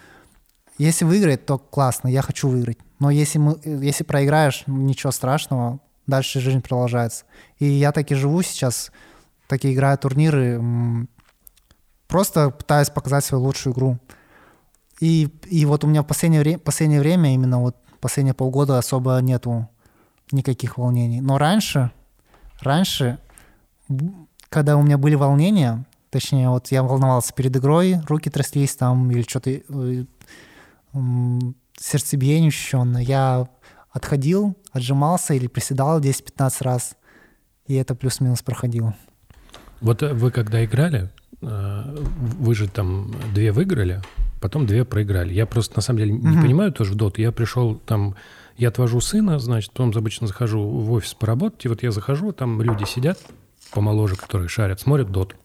[0.78, 2.78] если выиграть, то классно, я хочу выиграть.
[3.00, 7.24] Но если, мы, э, если проиграешь, ничего страшного, дальше жизнь продолжается.
[7.58, 8.92] И я так и живу сейчас,
[9.46, 10.60] так и играю турниры,
[12.06, 13.98] просто пытаюсь показать свою лучшую игру.
[15.00, 19.18] И, и вот у меня в последнее, вре- последнее время, именно вот последние полгода особо
[19.18, 19.68] нету
[20.32, 21.20] никаких волнений.
[21.20, 21.90] Но раньше,
[22.60, 23.18] раньше,
[24.48, 29.22] когда у меня были волнения, точнее, вот я волновался перед игрой, руки тряслись там или
[29.22, 30.04] что-то, э,
[31.78, 33.48] сердцебиение ощущенное, я
[33.90, 36.96] отходил, отжимался или приседал 10-15 раз,
[37.66, 38.94] и это плюс-минус проходило.
[39.80, 41.10] Вот э, вы когда играли,
[41.42, 41.96] э,
[42.40, 44.02] вы же там две выиграли,
[44.40, 45.32] потом две проиграли.
[45.32, 46.42] Я просто на самом деле не Мгм.
[46.42, 47.18] понимаю тоже в дот.
[47.18, 48.14] Я пришел там,
[48.56, 52.60] я отвожу сына, значит, потом обычно захожу в офис поработать, и вот я захожу, там
[52.62, 53.18] люди сидят
[53.72, 55.36] помоложе, которые шарят, смотрят дот.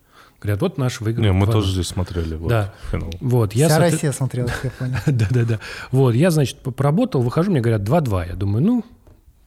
[0.44, 1.24] Говорят, вот наш выиграл.
[1.24, 1.52] Не, мы 2:0.
[1.52, 2.36] тоже здесь смотрели.
[2.36, 2.74] Вот, Да.
[2.92, 3.10] финал.
[3.22, 4.98] Вот, я, Вся соответ- Россия смотрела, я понял.
[5.08, 5.60] Да-да-да.
[5.92, 8.28] Вот, я, значит, поработал, выхожу, мне говорят 2-2.
[8.28, 8.86] Я думаю, ну,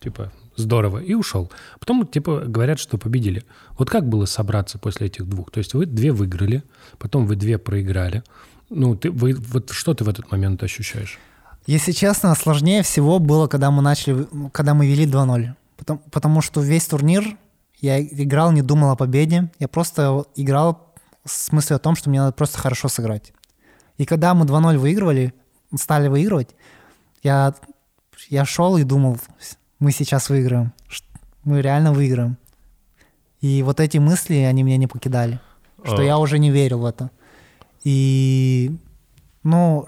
[0.01, 0.99] типа, здорово.
[0.99, 1.51] И ушел.
[1.79, 3.45] Потом, типа, говорят, что победили.
[3.79, 5.51] Вот как было собраться после этих двух?
[5.51, 6.63] То есть вы две выиграли,
[6.99, 8.23] потом вы две проиграли.
[8.71, 11.19] Ну, ты, вы, вот что ты в этот момент ощущаешь?
[11.67, 15.55] Если честно, сложнее всего было, когда мы начали, когда мы вели 2-0.
[15.77, 17.37] Потому, потому что весь турнир
[17.81, 19.51] я играл, не думал о победе.
[19.59, 20.86] Я просто играл
[21.27, 23.33] с мыслью о том, что мне надо просто хорошо сыграть.
[23.99, 25.35] И когда мы 2-0 выигрывали,
[25.75, 26.55] стали выигрывать,
[27.23, 27.55] я,
[28.31, 29.19] я шел и думал,
[29.79, 30.73] мы сейчас выиграем.
[31.45, 32.37] Мы реально выиграем.
[33.41, 35.41] И вот эти мысли, они меня не покидали.
[35.85, 36.05] Что А.
[36.05, 37.11] я уже не верил в это.
[37.85, 38.77] И,
[39.45, 39.87] ну,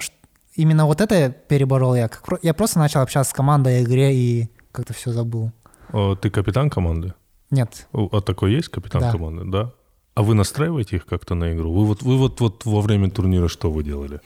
[0.55, 2.09] именно вот это переборол я.
[2.42, 5.51] Я просто начал общаться с командой о игре и как-то все забыл.
[5.92, 7.14] Э, Ты капитан команды?
[7.51, 7.88] Нет.
[7.92, 9.12] А такой есть капитан Да.
[9.12, 9.72] команды, да?
[10.18, 11.72] А вы настраиваете их как-то на игру?
[11.72, 14.20] Вы вот, вы вот, вот во время турнира что вы делали?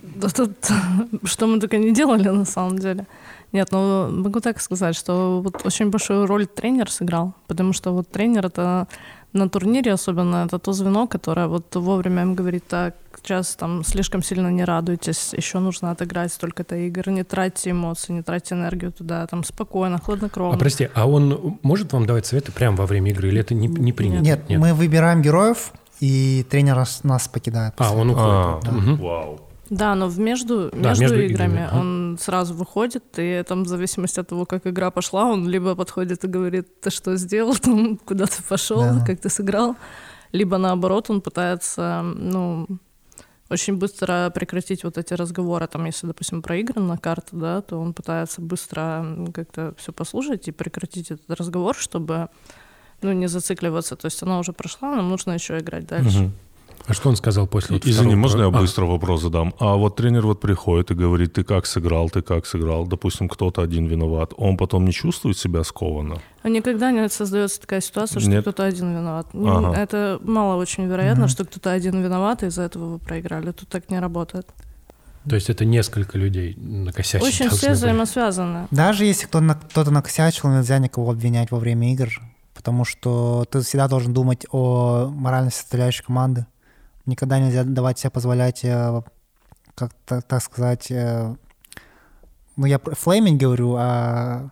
[0.00, 0.52] Да тут,
[1.24, 3.08] что мы только не делали на самом деле.
[3.50, 8.08] Нет, ну могу так сказать, что вот очень большую роль тренер сыграл, потому что вот
[8.12, 8.86] тренер это
[9.32, 14.22] на турнире особенно, это то звено, которое вот вовремя им говорит, так, сейчас там слишком
[14.22, 19.26] сильно не радуйтесь, еще нужно отыграть столько-то игр, не тратьте эмоции, не тратьте энергию туда,
[19.26, 20.56] там спокойно, хладнокровно.
[20.56, 23.68] А прости, а он может вам давать советы прямо во время игры, или это не,
[23.68, 24.22] не принято?
[24.22, 27.74] Нет, мы выбираем героев, и тренер нас- покидает.
[27.78, 28.72] А, он А, уходит.
[28.72, 28.96] Мгм.
[28.96, 29.40] Вау.
[29.70, 33.68] Да, но в между, Да, между, между играми, играми, он сразу выходит, и там в
[33.68, 37.96] зависимости от того, как игра пошла, он либо подходит и говорит, ты что сделал, там,
[38.04, 39.04] куда ты пошел, Да.
[39.06, 39.76] как ты сыграл,
[40.32, 42.66] либо наоборот, он пытается, ну,
[43.48, 48.40] очень быстро прекратить вот эти разговоры, там, если, допустим, проиграна карта, да, то он пытается
[48.40, 52.28] быстро как-то все послушать и прекратить этот разговор, чтобы,
[53.02, 56.18] ну, не зацикливаться, то есть она уже прошла, нам нужно еще играть дальше.
[56.18, 56.32] Мгм.
[56.86, 57.76] А что он сказал после?
[57.76, 59.54] вот Извини, второго можно я А, быстро вопрос задам?
[59.58, 63.62] А вот тренер вот приходит и говорит, ты как сыграл, ты как сыграл, допустим, кто-то
[63.62, 66.20] один виноват, он потом не чувствует себя скованно?
[66.42, 68.42] А Никогда не создается такая ситуация, что Нет?
[68.42, 69.28] кто-то один виноват.
[69.34, 69.76] Ага.
[69.76, 73.52] Это мало очень вероятно, что кто-то один виноват, и из-за этого вы проиграли.
[73.52, 74.48] Тут так не работает.
[75.28, 78.68] То есть это несколько людей накосячить очень все взаимосвязаны.
[78.70, 82.08] Даже если кто-то накосячил, нельзя никого обвинять во время игр,
[82.54, 86.46] потому что ты всегда должен думать о моральной составляющей команды.
[87.06, 89.02] Никогда нельзя давать себе позволять, э,
[89.74, 91.34] как так, так сказать, э,
[92.56, 94.50] ну я про флейминг говорю, а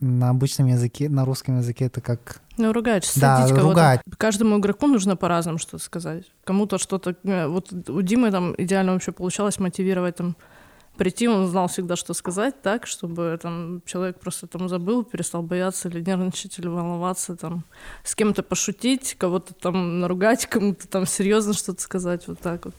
[0.00, 2.40] на обычном языке, на русском языке это как...
[2.56, 3.62] Ну, ругать, Да, кого-то.
[3.62, 4.00] ругать.
[4.18, 6.24] Каждому игроку нужно по-разному что-то сказать.
[6.44, 7.16] Кому-то что-то...
[7.24, 10.36] э, Вот у Димы там идеально вообще получалось мотивировать там
[10.96, 15.88] прийти, он знал всегда, что сказать, так, чтобы там человек просто там забыл, перестал бояться
[15.88, 17.64] или нервничать, или волноваться, там,
[18.04, 22.74] с кем-то пошутить, кого-то там наругать, кому-то там серьезно что-то сказать, вот так вот.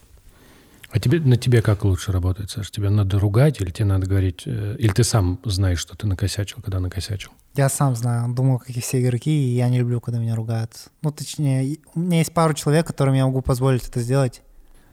[0.91, 2.71] А тебе, на тебе как лучше работает, Саш?
[2.71, 4.43] Тебе надо ругать или тебе надо говорить...
[4.45, 7.31] э, Или ты сам знаешь, что ты накосячил, когда накосячил?
[7.55, 10.71] Я сам знаю, думаю, как и все игроки, и я не люблю, когда меня ругают.
[11.01, 14.41] Ну, точнее, у меня есть пару человек, которым я могу позволить это сделать.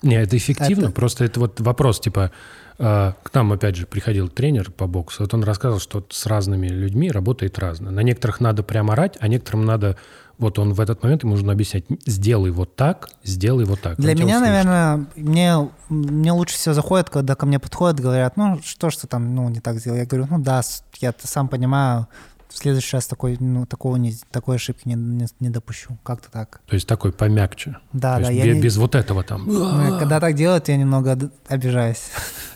[0.00, 2.32] Не, это эффективно, Это- просто это вот вопрос, типа,
[2.78, 7.10] к нам, опять же, приходил тренер по боксу, вот он рассказывал, что с разными людьми
[7.10, 7.90] работает разно.
[7.90, 9.96] На некоторых надо прям орать, а некоторым надо,
[10.38, 13.98] вот он в этот момент ему нужно объяснять, сделай вот так, сделай вот так.
[13.98, 18.60] Для Он меня, наверное, мне, мне лучше всего заходит, когда ко мне подходят, говорят, ну,
[18.64, 19.98] что ж ты там, ну, не так сделал.
[19.98, 20.62] Я говорю, ну, да,
[21.00, 22.08] я сам понимаю,
[22.52, 25.98] в следующий раз такой, ну, такого не, такой ошибки не, не, не допущу.
[26.02, 26.60] Как-то так.
[26.66, 27.76] То есть такой помягче.
[27.92, 29.44] Да, То да, есть я бе- не- без вот этого там.
[29.46, 32.02] ну, когда так делают, я немного обижаюсь.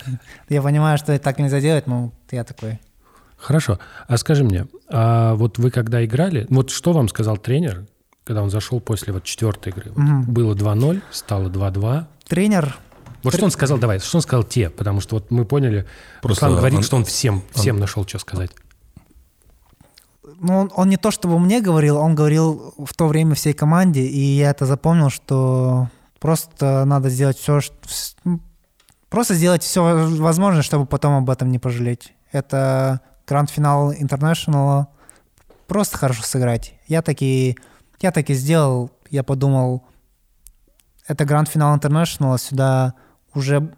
[0.48, 2.78] Я понимаю, что так нельзя делать, но я такой.
[3.36, 3.80] Хорошо.
[4.06, 7.86] А скажи мне, а вот вы когда играли, вот что вам сказал тренер,
[8.24, 9.90] когда он зашел после вот четвертой игры?
[9.90, 10.32] Вот Мгм.
[10.32, 12.06] Было 2-0, стало 2-2.
[12.28, 12.76] Тренер,
[13.24, 15.86] Вот что он сказал, давай, что он сказал те, потому что вот мы поняли,
[16.22, 18.52] Просто Руслан говорит, он- что он всем, всем нашел, что сказать.
[20.40, 24.02] Ну, он, он не то чтобы мне говорил, он говорил в то время всей команде,
[24.02, 27.60] и я это запомнил, что просто надо сделать все,
[29.08, 32.12] просто сделать все возможное, чтобы потом об этом не пожалеть.
[32.32, 34.86] Это гранд-финал Интернешнл,
[35.66, 36.74] просто хорошо сыграть.
[36.86, 37.56] Я таки,
[38.00, 39.84] я таки сделал, я подумал,
[41.06, 42.94] это гранд-финал Интернешнл, сюда
[43.34, 43.72] уже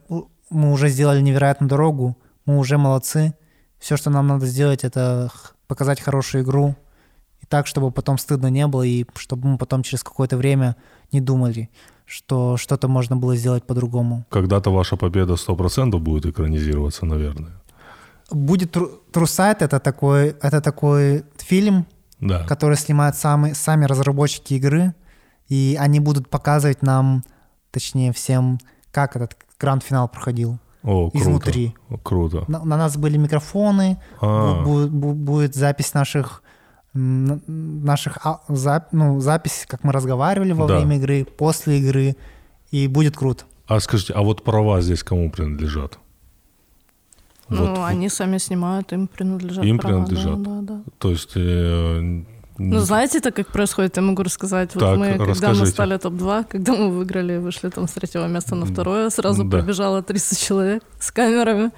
[0.51, 2.17] мы уже сделали невероятную дорогу,
[2.47, 3.35] мы уже молодцы.
[3.79, 5.31] Все, что нам надо сделать, это
[5.67, 6.75] показать хорошую игру.
[7.41, 10.77] И так, чтобы потом стыдно не было, и чтобы мы потом через какое-то время
[11.13, 11.71] не думали,
[12.05, 14.25] что что-то можно было сделать по-другому.
[14.31, 17.53] Когда-то ваша победа 100% будет экранизироваться, наверное.
[18.31, 21.87] Будет Тру- Трусайт, это такой, это такой фильм,
[22.21, 22.45] Да.
[22.45, 24.95] который снимают сами, сами разработчики игры.
[25.49, 27.25] И они будут показывать нам,
[27.71, 28.59] точнее всем,
[28.91, 30.59] как этот гранд-финал проходил.
[30.83, 31.19] О, круто.
[31.19, 31.75] Изнутри.
[32.03, 32.45] Круто.
[32.49, 34.63] На, на нас были микрофоны, А.
[34.65, 36.43] бу- бу- будет запись наших
[36.95, 40.79] наших а- зап- ну, запись, как мы разговаривали во Да.
[40.79, 42.17] время игры, после игры,
[42.71, 43.45] и будет круто.
[43.67, 45.99] А скажите, а вот права здесь кому принадлежат?
[47.49, 50.43] Ну, Вот, они сами снимают, им принадлежат Им права, да, принадлежат.
[50.43, 50.81] Да, да.
[50.99, 51.33] То есть...
[51.37, 52.25] э,
[52.59, 54.75] Ну, знаете, так как происходит, я могу рассказать.
[54.75, 55.67] Вот Так, мы, когда мы расскажите.
[55.67, 59.59] стали топ-2, когда мы выиграли вышли там с третьего места на второе, сразу Да.
[59.59, 61.71] побежало 300 человек с камерами.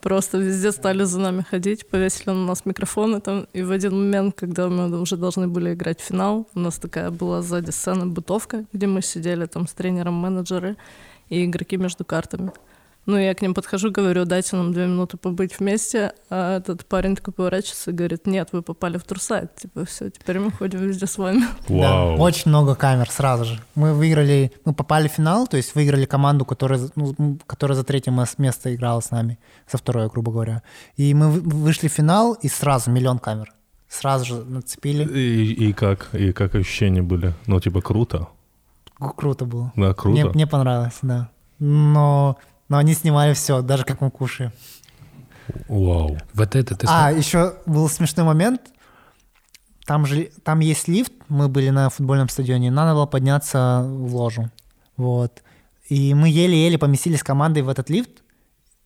[0.00, 3.46] Просто везде стали за нами ходить, повесили на нас микрофоны там.
[3.52, 7.10] И в один момент, когда мы уже должны были играть в финал, у нас такая
[7.10, 10.76] была сзади сцена бытовка, где мы сидели там с тренером, менеджеры
[11.28, 12.50] и игроки между картами.
[13.06, 17.16] Ну, я к ним подхожу, говорю, дайте нам две минуты побыть вместе, а этот парень
[17.16, 21.06] такой поворачивается и говорит, нет, вы попали в турсайт, типа, все, теперь мы ходим везде
[21.06, 21.42] с вами.
[21.68, 22.16] Вау.
[22.16, 23.60] Да, очень много камер сразу же.
[23.74, 28.10] Мы выиграли, мы попали в финал, то есть выиграли команду, которая, ну, которая за третье
[28.12, 29.38] мес- место играла с нами,
[29.70, 30.62] за второе, грубо говоря.
[30.96, 33.52] И мы вы- вышли в финал, и сразу миллион камер.
[33.88, 35.04] Сразу же нацепили.
[35.04, 36.10] И, и как?
[36.14, 37.34] И как ощущения были?
[37.46, 38.28] Ну, типа, круто.
[39.00, 39.72] Кру- Круто было.
[39.74, 40.10] Да, круто.
[40.10, 41.30] Мне, мне понравилось, да.
[41.58, 42.36] Но,
[42.70, 44.52] но они снимали все, даже как мы кушаем.
[45.68, 46.16] Вау.
[46.32, 48.62] Вот это ты А, еще был смешной момент.
[49.84, 54.48] Там же там есть лифт, мы были на футбольном стадионе, надо было подняться в ложу.
[54.96, 55.42] Вот.
[55.88, 58.22] И мы еле-еле поместились командой в этот лифт.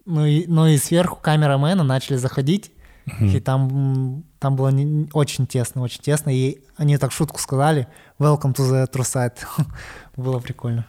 [0.07, 2.73] Ну и, ну и сверху камерамена начали заходить.
[3.21, 6.31] И там, там было не- очень тесно, очень тесно.
[6.31, 7.87] И они так шутку сказали
[8.19, 9.37] «Welcome to the true side».
[10.17, 10.87] было прикольно.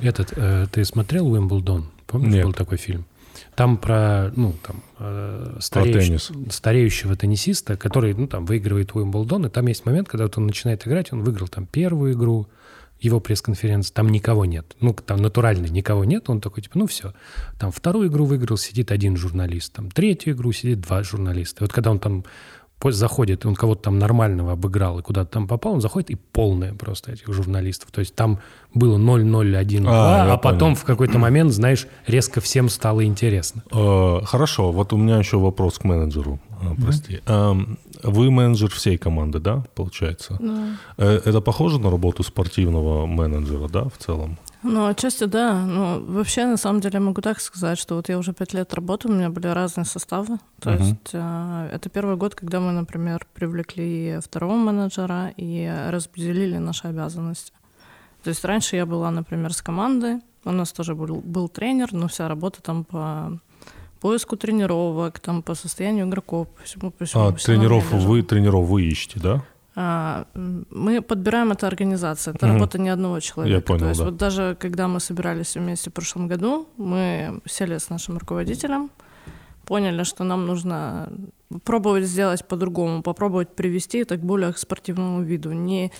[0.00, 1.90] Этот, э, ты смотрел Уимблдон?
[2.08, 2.46] Помнишь, Нет.
[2.46, 3.04] был такой фильм?
[3.54, 6.32] Там про, ну, там, э, стареющ- теннис.
[6.50, 10.86] стареющего теннисиста, который, ну, там, выигрывает Уимблдон, и там есть момент, когда вот он начинает
[10.86, 12.48] играть, он выиграл там первую игру,
[13.00, 14.74] его пресс-конференции, там никого нет.
[14.80, 17.12] Ну, там натурально никого нет, он такой, типа, ну, все.
[17.58, 21.60] Там вторую игру выиграл, сидит один журналист, там третью игру сидит два журналиста.
[21.60, 22.24] И вот когда он там
[22.80, 26.14] по- заходит, и он кого-то там нормального обыграл и куда-то там попал, он заходит, и
[26.14, 27.90] полное просто этих журналистов.
[27.90, 28.38] То есть там
[28.74, 30.74] было 0-0-1-2, А, а, потом понял.
[30.76, 33.62] в какой-то момент, знаешь, резко всем стало интересно.
[33.72, 36.38] Э, Хорошо, вот у меня еще вопрос к менеджеру.
[36.60, 37.20] А, Прости.
[37.26, 40.38] Эм, Вы менеджер всей команды, да, получается?
[40.96, 44.38] Э, Это похоже на работу спортивного менеджера, да, в целом?
[44.62, 45.64] Ну, отчасти да.
[45.66, 49.12] Ну, вообще, на самом деле, могу так сказать, что вот я уже пять лет работаю,
[49.12, 50.38] у меня были разные составы.
[50.60, 50.82] То Мгм.
[50.82, 57.52] есть э, это первый год, когда мы, например, привлекли второго менеджера и распределили наши обязанности.
[58.24, 62.08] То есть раньше я была, например, с командой, у нас тоже был, был тренер, но
[62.08, 63.38] вся работа там по
[64.00, 67.22] поиску тренировок, там по состоянию игроков, по всему, по всему.
[67.24, 69.42] А, на тренеров вы, тренеров вы ищете, да?
[69.74, 72.54] А, Мы подбираем это организация, это Мгм.
[72.56, 73.54] работа не одного человека.
[73.56, 74.06] Я понял, То есть да.
[74.06, 78.90] вот даже когда мы собирались вместе в прошлом году, мы сели с нашим руководителем,
[79.64, 81.08] поняли, что нам нужно
[81.64, 85.52] пробовать сделать по-другому, попробовать привести это к более спортивному виду.
[85.52, 85.92] Не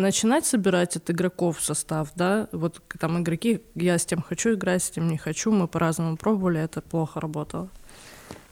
[0.00, 4.90] начинать собирать от игроков состав, да, вот там игроки, я с тем хочу играть, с
[4.90, 7.68] тем не хочу, мы по-разному пробовали, это плохо работало.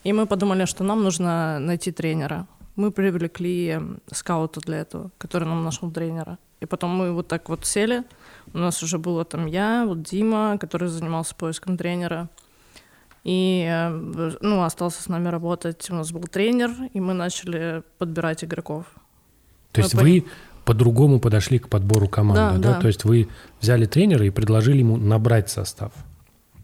[0.05, 2.47] И мы подумали, что нам нужно найти тренера.
[2.77, 6.39] Мы привлекли м, скаута для этого, который нам нашел тренера.
[6.61, 8.05] И потом мы вот так вот сели.
[8.55, 12.29] У нас уже было там я, вот Дима, который занимался поиском тренера.
[13.25, 15.91] И, э, в- ну, остался с нами работать.
[15.91, 18.87] У нас был тренер, и мы начали подбирать игроков.
[19.73, 20.25] То есть Мы вы
[20.69, 22.81] по-другому подошли к подбору команды, Да, да, да.
[22.81, 23.29] То есть вы
[23.61, 25.93] взяли тренера и предложили ему набрать состав,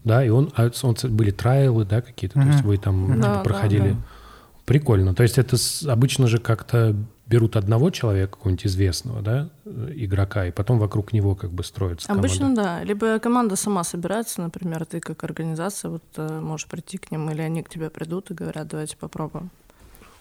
[0.03, 0.23] да?
[0.23, 2.39] И он, а он были трайлы, да, какие-то?
[2.39, 3.89] То есть вы там типа, Да, да, проходили.
[3.89, 3.95] да.
[4.65, 5.13] Прикольно.
[5.15, 6.95] То есть это с- обычно же как-то
[7.27, 12.07] берут одного человека, какого-нибудь известного, да, э, игрока, и потом вокруг него как бы строится
[12.07, 12.27] команда.
[12.27, 12.83] Обычно да.
[12.83, 17.41] Либо команда сама собирается, например, ты как организация вот э, можешь прийти к ним, или
[17.41, 19.49] они к тебе придут и говорят, давайте попробуем.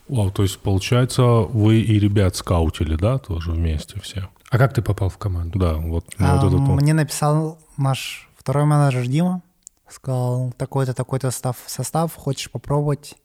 [0.09, 4.29] Вау, то есть, получается, вы и ребят скаутили, да, тоже вместе все?
[4.51, 5.59] А как ты попал в команду?
[5.59, 6.73] Да, вот, ну, А, вот это то.
[6.73, 9.43] Мне написал наш второй менеджер Дима,
[9.88, 13.17] сказал, такой-то, такой-то состав, состав, хочешь попробовать?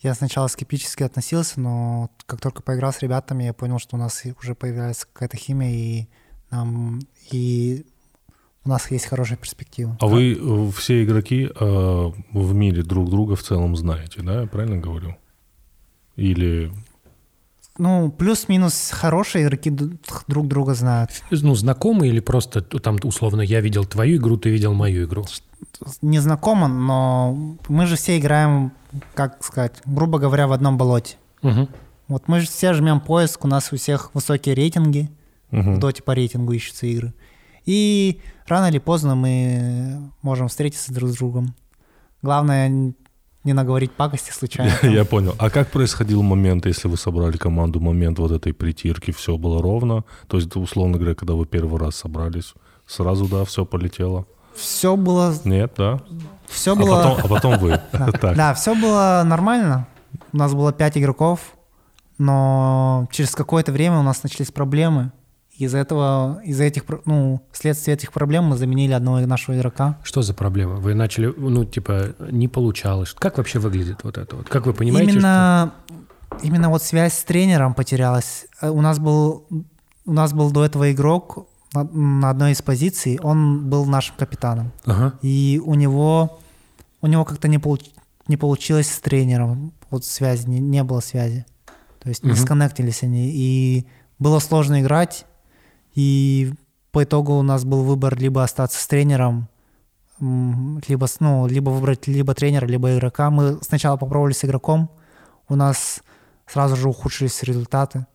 [0.00, 4.22] Я сначала скептически относился, но как только поиграл с ребятами, я понял, что у нас
[4.42, 6.08] уже появляется какая-то химия, и,
[6.50, 7.00] нам,
[7.30, 7.86] и
[8.64, 9.96] у нас есть хорошая перспектива.
[10.00, 14.46] А вы э, все игроки э, в мире друг друга в целом знаете, да, я
[14.46, 15.16] правильно говорю?
[16.16, 16.72] Или
[17.78, 21.10] Ну, плюс-минус хорошие игроки друг друга знают.
[21.30, 25.24] Ну, знакомый или просто там условно я видел твою игру, ты видел мою игру?
[26.02, 28.72] Не знакомо, но мы же все играем,
[29.14, 31.16] как сказать, грубо говоря, в одном болоте.
[31.40, 31.68] Мгм.
[32.08, 35.08] Вот мы же все жмем поиск, у нас у всех высокие рейтинги,
[35.50, 37.14] в доте по рейтингу ищутся игры.
[37.64, 41.54] И рано или поздно мы можем встретиться друг с другом.
[42.20, 42.92] Главное
[43.44, 44.72] не наговорить пакости случайно.
[44.82, 45.34] Я, понял.
[45.38, 50.04] А как происходил момент, если вы собрали команду, момент вот этой притирки, все было ровно?
[50.28, 52.54] То есть, условно говоря, когда вы первый раз собрались,
[52.86, 54.26] сразу, да, все полетело?
[54.54, 55.34] Все было...
[55.44, 56.00] Нет, да?
[56.46, 56.96] Все а было...
[56.96, 57.80] Потом, а потом вы.
[57.92, 59.86] Да, да, все было нормально.
[60.32, 61.40] У нас было пять игроков,
[62.18, 65.10] но через какое-то время у нас начались проблемы.
[65.58, 69.98] Из-за этого, из-за этих, ну, вследствие этих проблем мы заменили одного нашего игрока.
[70.02, 70.76] Что за проблема?
[70.76, 73.14] Вы начали, ну, типа, не получалось.
[73.18, 74.48] Как вообще выглядит вот это вот?
[74.48, 76.02] Как вы понимаете, именно, что...
[76.42, 78.46] Именно вот связь с тренером потерялась.
[78.62, 79.46] Э, у нас был,
[80.06, 84.72] у нас был до этого игрок на, на одной из позиций, он был нашим капитаном.
[84.86, 85.18] Ага.
[85.20, 86.40] И у него,
[87.02, 87.90] у него как-то не, получ,
[88.26, 89.74] не получилось с тренером.
[89.90, 91.44] Вот связи, не, не было связи.
[92.02, 93.30] То есть не сконнектились они.
[93.30, 93.86] И
[94.18, 95.26] было сложно играть.
[95.94, 96.52] И
[96.90, 99.48] по итогу у нас был выбор либо остаться с тренером,
[100.20, 103.30] либо, ну, либо выбрать либо тренера, либо игрока.
[103.30, 104.90] Мы сначала попробовали с игроком,
[105.48, 106.02] у нас
[106.46, 108.06] сразу же ухудшились результаты.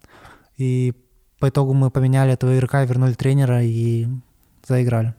[0.58, 0.94] И
[1.40, 4.08] по итогу мы поменяли этого игрока, вернули тренера и
[4.68, 5.14] заиграли.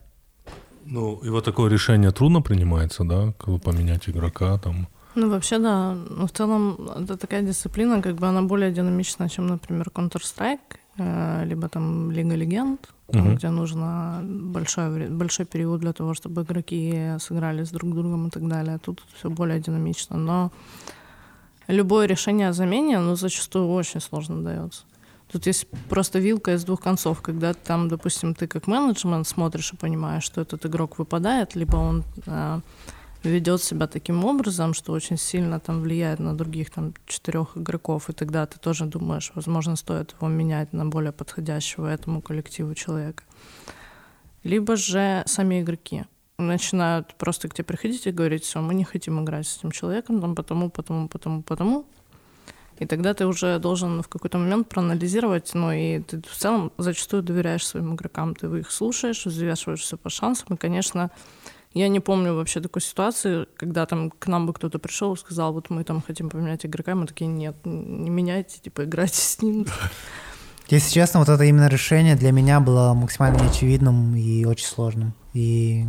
[0.84, 4.88] Ну, и вот такое решение трудно принимается, да, как поменять игрока там.
[5.14, 5.94] Ну, вообще, да.
[5.94, 10.78] Но в целом, это такая дисциплина, как бы она более динамична, чем, например, Counter-Strike.
[10.98, 13.34] Э, либо там Лига Легенд, угу.
[13.34, 18.48] где нужно большой, большой период для того, чтобы игроки сыграли с друг другом и так
[18.48, 18.78] далее.
[18.78, 20.16] Тут все более динамично.
[20.16, 20.50] Но
[21.68, 24.82] любое решение о замене, ну, зачастую очень сложно дается.
[25.30, 29.76] Тут есть просто вилка из двух концов, когда там, допустим, ты как менеджмент смотришь и
[29.76, 32.60] понимаешь, что этот игрок выпадает, либо он э,
[33.28, 38.12] ведет себя таким образом, что очень сильно там влияет на других там четырех игроков, и
[38.12, 43.24] тогда ты тоже думаешь, возможно, стоит его менять на более подходящего этому коллективу человека.
[44.44, 46.04] Либо же сами игроки
[46.38, 50.20] начинают просто к тебе приходить и говорить, все, мы не хотим играть с этим человеком,
[50.20, 51.86] там, потому, потому, потому, потому.
[52.78, 57.24] И тогда ты уже должен в какой-то момент проанализировать, ну и ты в целом зачастую
[57.24, 61.10] доверяешь своим игрокам, ты их слушаешь, взвешиваешь все по шансам, и, конечно,
[61.74, 65.52] я не помню вообще такой ситуации, когда там к нам бы кто-то пришел и сказал,
[65.52, 69.66] вот мы там хотим поменять игрока, мы такие, нет, не меняйте, типа играйте с ним.
[70.68, 75.14] Если честно, вот это именно решение для меня было максимально неочевидным и очень сложным.
[75.32, 75.86] И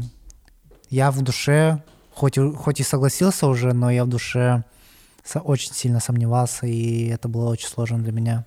[0.89, 4.63] я в душе, хоть, хоть и согласился уже, но я в душе
[5.35, 8.45] очень сильно сомневался, и это было очень сложно для меня.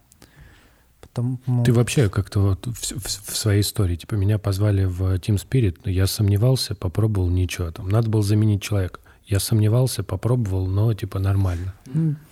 [1.13, 1.39] Потому...
[1.65, 5.77] Ты вообще как-то вот в, в, в своей истории, типа, меня позвали в Team Spirit,
[5.85, 7.71] но я сомневался, попробовал, ничего.
[7.71, 9.01] Там надо было заменить человека.
[9.27, 11.75] Я сомневался, попробовал, но типа нормально.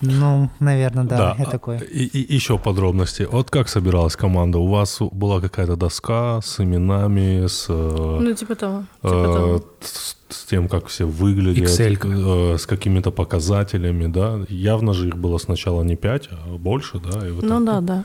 [0.00, 1.36] Ну, наверное, да, да.
[1.38, 1.78] это такое.
[1.78, 3.28] И, и еще подробности.
[3.30, 4.58] Вот как собиралась команда?
[4.58, 7.66] У вас была какая-то доска с именами, с...
[7.68, 8.84] Э, ну, типа того.
[9.02, 9.64] Типа э, того.
[9.80, 11.68] С, с тем, как все выглядят.
[11.68, 12.54] Excel.
[12.54, 14.40] Э, с какими-то показателями, да?
[14.48, 17.26] Явно же их было сначала не пять, а больше, да?
[17.26, 18.04] И вот ну, да, да.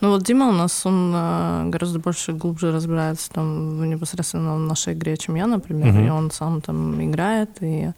[0.00, 4.60] Ну вот Дима у нас, он э, гораздо больше, глубже разбирается там в непосредственно в
[4.60, 6.06] нашей игре, чем я, например, uh-huh.
[6.06, 7.92] и он сам там играет, и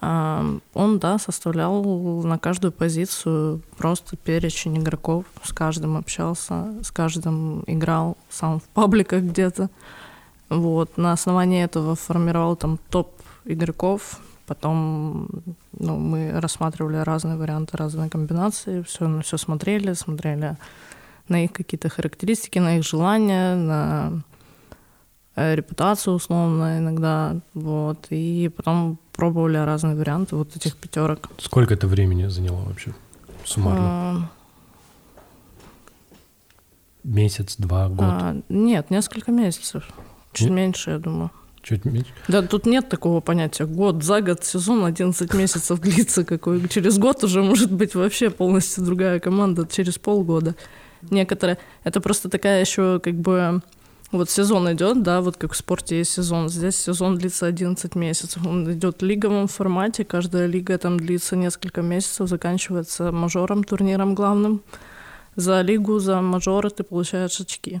[0.00, 1.82] э, он, да, составлял
[2.22, 9.22] на каждую позицию просто перечень игроков, с каждым общался, с каждым играл сам в пабликах
[9.22, 9.68] где-то,
[10.48, 13.12] вот, на основании этого формировал там топ
[13.44, 15.28] игроков, Потом
[15.78, 20.56] ну, мы рассматривали разные варианты, разные комбинации, все, все смотрели, смотрели
[21.28, 24.22] на их какие-то характеристики, на их желания, на
[25.36, 31.28] э, репутацию условно иногда, вот, и потом пробовали разные варианты вот этих пятерок.
[31.38, 32.94] Сколько это времени заняло вообще
[33.44, 33.84] суммарно?
[33.84, 34.28] А...
[37.04, 38.06] Месяц, два, год?
[38.06, 39.88] А, нет, несколько месяцев.
[40.32, 40.56] Чуть нет?
[40.56, 41.30] меньше, я думаю.
[41.62, 42.10] Чуть меньше?
[42.28, 43.66] Да, тут нет такого понятия.
[43.66, 46.24] Год, за год, сезон 11 месяцев длится.
[46.24, 46.68] Какой.
[46.68, 50.54] Через год уже может быть вообще полностью другая команда, через полгода
[51.10, 51.58] некоторые.
[51.84, 53.62] Это просто такая еще как бы
[54.12, 56.50] вот сезон идет, да, вот как в спорте есть сезон.
[56.50, 58.44] Здесь сезон длится 11 месяцев.
[58.46, 60.04] Он идет в лиговом формате.
[60.04, 64.60] Каждая лига там длится несколько месяцев, заканчивается мажором, турниром главным.
[65.34, 67.80] За лигу, за мажоры ты получаешь очки.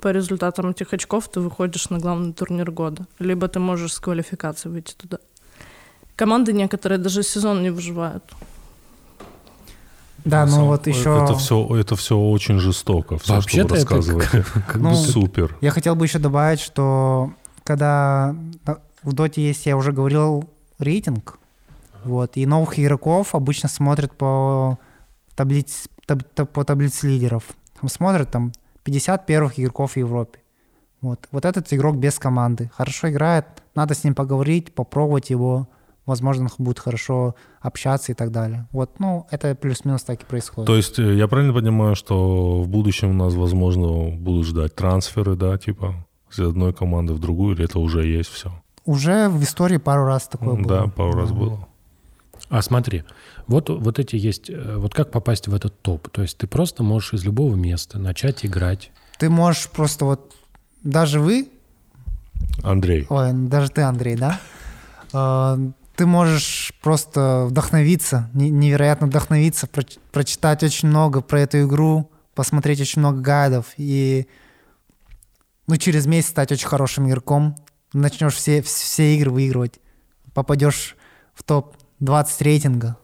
[0.00, 3.06] По результатам этих очков ты выходишь на главный турнир года.
[3.18, 5.18] Либо ты можешь с квалификации выйти туда.
[6.16, 8.24] Команды некоторые даже сезон не выживают.
[10.24, 11.22] Да, ну вот еще...
[11.22, 14.30] Это все, это все очень жестоко, все, Вообще что вы рассказываете.
[14.42, 15.56] Как, как ну, Супер.
[15.60, 18.34] Я хотел бы еще добавить, что когда
[19.02, 20.48] в Доте есть, я уже говорил,
[20.78, 21.38] рейтинг,
[22.04, 24.78] вот, и новых игроков обычно смотрят по
[25.34, 27.44] таблице, таб, по таблице лидеров.
[27.80, 28.52] Там смотрят там
[28.84, 30.40] 50 первых игроков в Европе.
[31.00, 31.28] Вот.
[31.32, 32.70] вот этот игрок без команды.
[32.74, 33.44] Хорошо играет,
[33.74, 35.68] надо с ним поговорить, попробовать его.
[36.06, 38.66] Возможно, он будет хорошо общаться и так далее.
[38.72, 40.66] Вот, ну, это плюс-минус так и происходит.
[40.66, 45.34] То есть э, я правильно понимаю, что в будущем у нас, возможно, будут ждать трансферы,
[45.34, 45.94] да, типа,
[46.30, 48.52] из одной команды в другую, или это уже есть все?
[48.84, 50.66] Уже в истории пару раз такое было.
[50.68, 51.66] Да, пару раз было.
[52.50, 53.04] А смотри,
[53.46, 54.50] вот, вот эти есть...
[54.50, 56.10] э, Вот как попасть в этот топ?
[56.10, 58.90] То есть ты просто можешь из любого места начать играть.
[59.18, 60.34] Ты можешь просто вот...
[60.82, 61.48] Даже вы,
[62.62, 64.38] Андрей, ой, даже ты, Андрей, да?
[65.96, 72.80] Ты можешь просто вдохновиться, не- невероятно вдохновиться, проч- прочитать очень много про эту игру, посмотреть
[72.80, 74.26] очень много гайдов и
[75.66, 77.56] ну, через месяц стать очень хорошим игроком.
[77.92, 79.78] Начнешь все, все игры выигрывать.
[80.34, 80.96] Попадешь
[81.32, 82.96] в топ-20 рейтинга,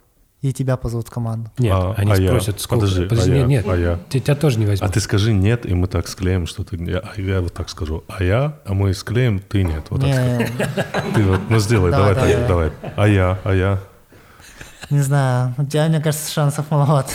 [0.42, 1.50] и тебя позовут в команду.
[1.58, 2.28] Нет, А- они а я?
[2.30, 2.86] спросят, сколько...
[2.86, 3.46] Подожди, а нет, я?
[3.46, 3.98] нет, А я?
[4.08, 4.92] Тебя, тоже не а возьмут.
[4.92, 6.76] ты скажи нет, и мы так склеим, что ты...
[6.82, 8.04] Я, а я вот так скажу.
[8.08, 9.84] А я, а мы склеим, ты нет.
[9.90, 10.28] Вот так скажи.
[10.38, 12.46] Не, Ты вот, ну сделай, Да, давай да, так, да.
[12.48, 12.70] давай.
[12.96, 13.78] А я, а я.
[14.88, 17.12] не знаю, у тебя, мне кажется, шансов маловато.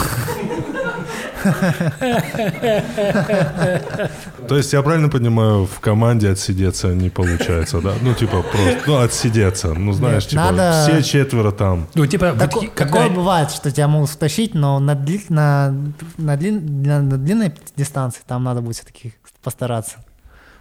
[4.48, 7.94] То есть я правильно понимаю, в команде отсидеться не получается, да?
[8.02, 9.74] Ну, типа просто, ну, отсидеться.
[9.74, 11.88] Ну, знаешь, типа, надо- все четверо там.
[11.96, 12.34] Ну, типа,
[12.76, 15.74] Такое бывает, что тебя могут втащить, но на, дли- на,
[16.18, 19.98] на, длин- на- на длинной дистанции там надо будет все-таки постараться.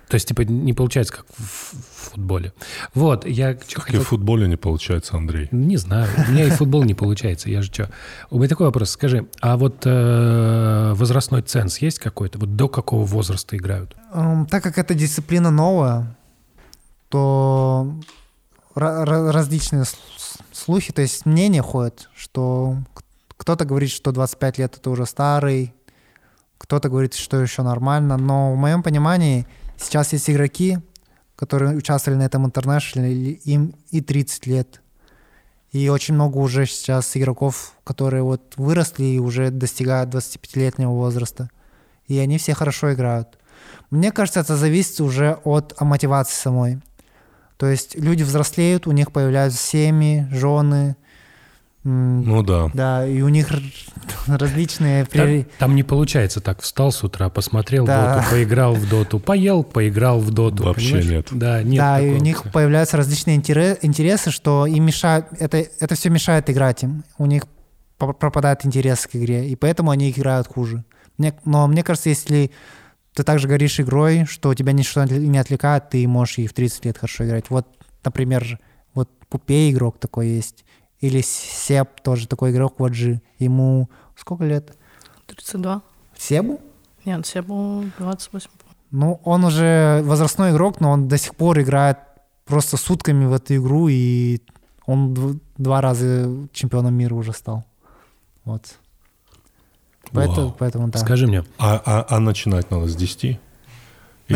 [0.09, 1.75] То есть, типа, не получается, как в,
[2.05, 2.53] в футболе.
[2.95, 5.49] Вот, я Как и в футболе не получается, Андрей.
[5.51, 7.91] Не знаю, у меня и футбол не получается, я же что.
[8.31, 12.39] У меня такой вопрос, скажи, а вот э, возрастной ценз есть какой-то?
[12.39, 13.97] Вот до какого возраста играют?
[14.13, 16.17] Эм, так как эта дисциплина новая,
[17.09, 17.95] то
[18.75, 19.85] ра- ра- различные
[20.53, 22.77] слухи, то есть мнения ходят, что
[23.37, 25.75] кто-то говорит, что 25 лет это уже старый,
[26.59, 29.47] кто-то говорит, что еще нормально, но в моем понимании
[29.77, 30.79] сейчас есть игроки,
[31.37, 34.81] которые участвовали на этом интернешнале, им и 30 лет.
[35.73, 41.51] И очень много уже сейчас игроков, которые вот выросли и уже достигают 25-летнего возраста.
[42.07, 43.39] И они все хорошо играют.
[43.91, 46.81] Мне кажется, это зависит уже от а, мотивации самой.
[47.57, 50.97] То есть люди взрослеют, у них появляются семьи, жены,
[51.85, 52.71] Ну да.
[52.73, 53.49] да, и у них
[54.27, 55.05] различные...
[55.05, 58.17] Там, там не получается так, встал с утра, посмотрел Да.
[58.17, 60.65] доту, поиграл в доту, поел, поиграл в доту.
[60.65, 61.11] Вообще понимаешь?
[61.11, 61.29] нет.
[61.33, 65.59] Да, нет да, и у такого них появляются различные интере- интересы, что им мешают, это,
[65.59, 67.05] это все мешает играть им.
[67.19, 67.45] У них
[67.99, 70.85] пропадает интерес к игре, и поэтому они играют хуже.
[71.19, 72.51] Мне- но мне кажется, если
[73.15, 76.99] ты также горишь игрой, что тебя ничто не отвлекает, ты можешь и в 30 лет
[76.99, 77.51] хорошо играть.
[77.51, 77.69] Вот,
[78.05, 78.59] например,
[78.95, 80.65] вот Пупей игрок такой есть,
[81.05, 84.75] или Сеп тоже такой игрок, вот же, ему сколько лет?
[85.27, 85.83] 32.
[86.17, 86.61] Себу?
[87.05, 88.49] Нет, Себу 28.
[88.91, 91.99] Ну, он уже возрастной игрок, но он до сих пор играет
[92.47, 94.41] просто сутками в эту игру, и
[94.87, 97.65] он дв- два раза чемпионом мира уже стал.
[98.45, 98.63] Вот.
[100.13, 100.57] Поэтому, Вау.
[100.59, 100.99] поэтому да.
[101.01, 103.25] Скажи мне, А, а, а начинать надо с 10?
[103.25, 103.39] Или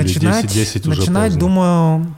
[0.03, 1.41] начинать 10, 10 уже начинать поздно?
[1.41, 2.17] думаю,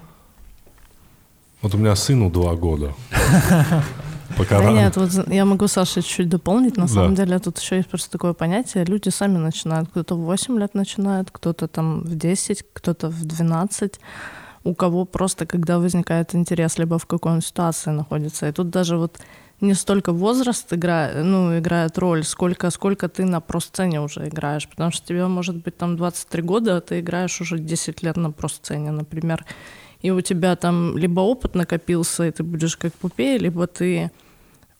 [1.62, 2.94] Вот у меня сыну 2 года.
[4.37, 4.76] Пока Да рано.
[4.76, 6.76] нет, вот я могу Саше чуть дополнить.
[6.76, 6.89] На Да.
[6.95, 8.85] самом деле тут еще есть просто такое понятие.
[8.85, 9.89] Люди сами начинают.
[9.91, 14.01] Кто-то в 8 лет начинает, кто-то там в 10, кто-то в 12.
[14.64, 18.49] У кого просто, когда возникает интерес, либо в какой ситуации находится.
[18.49, 19.18] И тут даже вот
[19.62, 24.66] не столько возраст играет, ну, играет роль, сколько, сколько ты на просцене уже играешь.
[24.68, 28.31] Потому что тебе может быть там 23 года, а ты играешь уже 10 лет на
[28.31, 29.45] просцене, например.
[30.03, 34.11] И у тебя там либо опыт накопился, и ты будешь как пупей, либо ты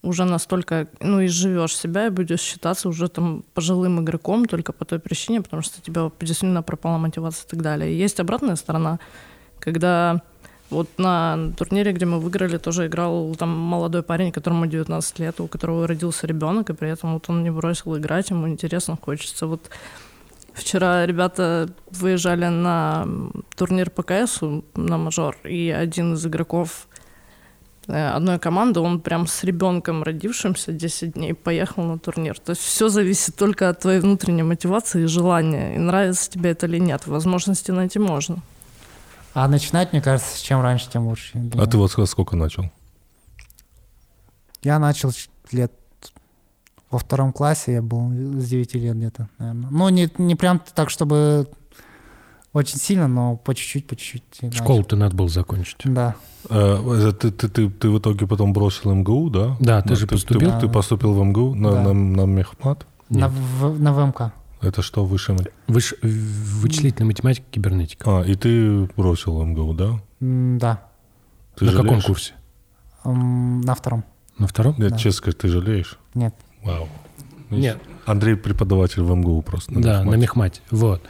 [0.03, 4.99] уже настолько, ну, изживешь себя и будешь считаться уже там пожилым игроком только по той
[4.99, 7.93] причине, потому что у тебя действительно пропала мотивация и так далее.
[7.93, 8.99] И есть обратная сторона,
[9.59, 10.23] когда
[10.71, 15.49] вот на турнире, где мы выиграли, тоже играл там молодой парень, которому 19 лет, у
[15.49, 19.47] которого родился ребенок, и при этом вот он не бросил играть, ему интересно, хочется.
[19.47, 19.69] Вот
[20.61, 23.07] вчера ребята выезжали на
[23.57, 26.89] турнир по КСу, на мажор, и один из игроков
[27.89, 32.39] э, одной команды, он прям с ребенком родившимся 10 дней поехал на турнир.
[32.39, 35.75] То есть все зависит только от твоей внутренней мотивации и желания.
[35.75, 37.07] И нравится тебе это или нет.
[37.07, 38.39] Возможности найти можно.
[39.35, 41.33] а начинать, мне кажется, чем раньше, тем лучше.
[41.59, 42.71] А ты вот сколько начал?
[44.63, 45.11] Я начал
[45.53, 45.73] лет
[46.91, 48.11] во втором классе, я был
[48.41, 49.71] с 9 лет где-то, наверное.
[49.71, 51.49] Ну, не, не прям так, чтобы
[52.53, 54.43] очень сильно, но по чуть-чуть, по чуть-чуть.
[54.43, 54.65] начал.
[54.65, 55.77] школу-то надо было закончить.
[55.85, 56.17] Да.
[56.49, 59.57] Э, Ты, ты, ты, ты в итоге потом бросил МГУ, да?
[59.61, 60.59] Да, ты же ты, поступил.
[60.59, 61.83] Ты, поступил в МГУ на, Да.
[61.85, 62.87] на, на мехмат?
[63.09, 64.33] На, в- на ВМК.
[64.61, 65.95] Это что, высшая мат- Выш...
[66.03, 68.19] Вычислительная математика, кибернетика.
[68.21, 70.01] А, и ты бросил МГУ, да?
[70.21, 70.83] Да,
[71.57, 72.05] Ты На каком жалеешь?
[72.05, 72.33] курсе?
[73.05, 74.05] М, на втором.
[74.39, 74.75] На втором?
[74.79, 74.97] Нет, Да.
[74.99, 75.99] честно сказать, ты жалеешь?
[76.15, 76.35] Нет.
[76.63, 76.89] Вау.
[77.51, 77.79] Нет.
[78.07, 79.73] Андрей преподаватель в МГУ просто.
[79.73, 80.21] на да, на мехмате.
[80.21, 80.61] мехмате.
[80.71, 81.03] Вот.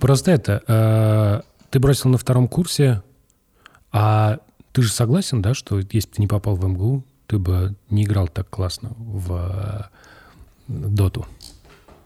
[0.00, 3.02] Просто это, э, ты бросил на втором курсе,
[3.90, 4.38] а
[4.72, 8.04] ты же согласен, да, что если бы ты не попал в МГУ, ты бы не
[8.04, 9.90] играл так классно в
[10.68, 11.26] э, доту?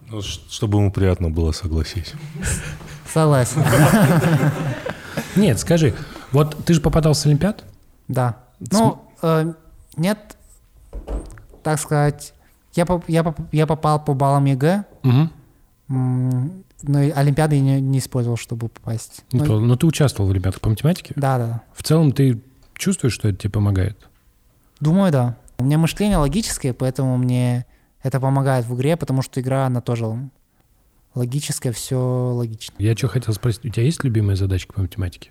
[0.09, 2.13] Ну, чтобы ему приятно было, согласись.
[3.13, 3.63] Согласен.
[5.37, 5.95] Нет, скажи,
[6.33, 7.65] вот ты же попадал с Олимпиад?
[8.09, 8.37] Да.
[8.71, 9.53] Ну, э,
[9.97, 10.37] нет,
[11.63, 12.35] так сказать,
[12.77, 15.29] я, поп- я, поп- я попал по баллам ЕГЭ, Угу.
[15.89, 19.25] но Олимпиады я не, не использовал, чтобы попасть.
[19.33, 21.13] Ну, Но ты участвовал в Олимпиадах по математике?
[21.17, 21.63] да, да.
[21.75, 22.41] В целом ты
[22.75, 23.97] чувствуешь, что это тебе помогает?
[24.81, 25.37] Думаю, да.
[25.59, 27.65] У меня мышление логическое, поэтому мне
[28.03, 30.07] это помогает в игре, потому что игра, она тоже
[31.15, 32.75] логическая, все логично.
[32.79, 35.31] Я что хотел спросить, у тебя есть любимая задачка по математике?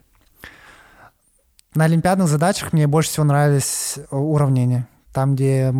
[1.76, 4.88] На олимпиадных задачах мне больше всего нравились э, уравнения.
[5.14, 5.74] Там, где,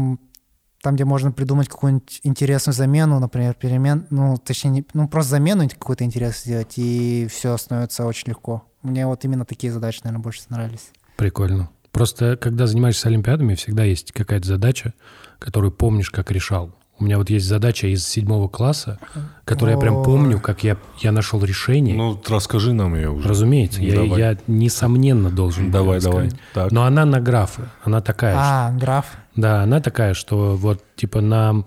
[0.86, 5.68] там, где можно придумать какую-нибудь интересную замену, например, перемен, ну, точнее, не- ну, просто замену
[5.68, 8.64] какой-то интерес сделать, и все становится очень легко.
[8.84, 10.92] Мне вот именно такие задачи, наверное, больше нравились.
[11.16, 11.72] Прикольно.
[11.92, 14.94] Просто когда занимаешься олимпиадами, всегда есть какая-то задача,
[15.40, 16.76] которую помнишь, как решал.
[16.98, 19.00] У меня вот есть задача из седьмого класса,
[19.44, 20.04] которую я прям О.
[20.04, 21.94] помню, как я, я нашел решение.
[21.96, 23.28] Ну, расскажи нам ее уже.
[23.28, 24.20] Разумеется, я, Давай.
[24.20, 25.72] я несомненно должен.
[25.72, 26.32] Давай, давай.
[26.54, 26.72] Так.
[26.72, 28.34] Но она на графы, она такая.
[28.36, 29.06] что- А, граф.
[29.36, 31.66] Да, она такая, что вот типа на...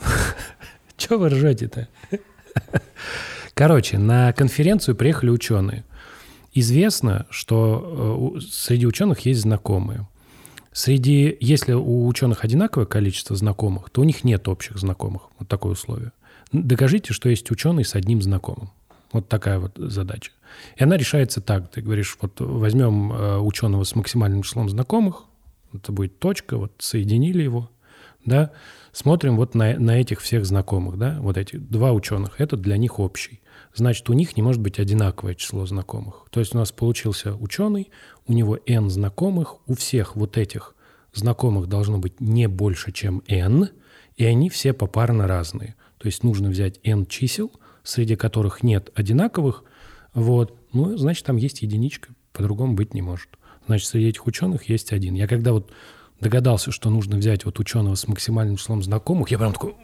[0.96, 1.88] Че вы ржете-то?
[3.54, 5.84] Короче, на конференцию приехали ученые.
[6.54, 10.08] Известно, что э, среди ученых есть знакомые.
[10.76, 15.22] Среди, если у ученых одинаковое количество знакомых, то у них нет общих знакомых.
[15.38, 16.12] Вот такое условие.
[16.52, 18.68] Докажите, что есть ученый с одним знакомым.
[19.10, 20.32] Вот такая вот задача.
[20.76, 21.70] И она решается так.
[21.70, 25.24] Ты говоришь, вот возьмем э, ученого с максимальным числом знакомых,
[25.72, 27.70] это будет точка, вот соединили его,
[28.26, 28.50] да,
[28.92, 32.98] смотрим вот на, на этих всех знакомых, да, вот эти два ученых, это для них
[32.98, 33.40] общий.
[33.76, 36.26] Значит, у них не может быть одинаковое число знакомых.
[36.30, 37.90] То есть у нас получился ученый,
[38.26, 40.74] у него n знакомых, у всех вот этих
[41.12, 43.68] знакомых должно быть не больше, чем n,
[44.16, 45.74] и они все попарно разные.
[45.98, 47.52] То есть нужно взять n чисел,
[47.82, 49.62] среди которых нет одинаковых,
[50.14, 53.28] вот, ну, значит, там есть единичка, по-другому быть не может.
[53.66, 55.14] Значит, среди этих ученых есть один.
[55.14, 55.70] Я когда вот
[56.18, 59.74] догадался, что нужно взять вот ученого с максимальным числом знакомых, я прям такой,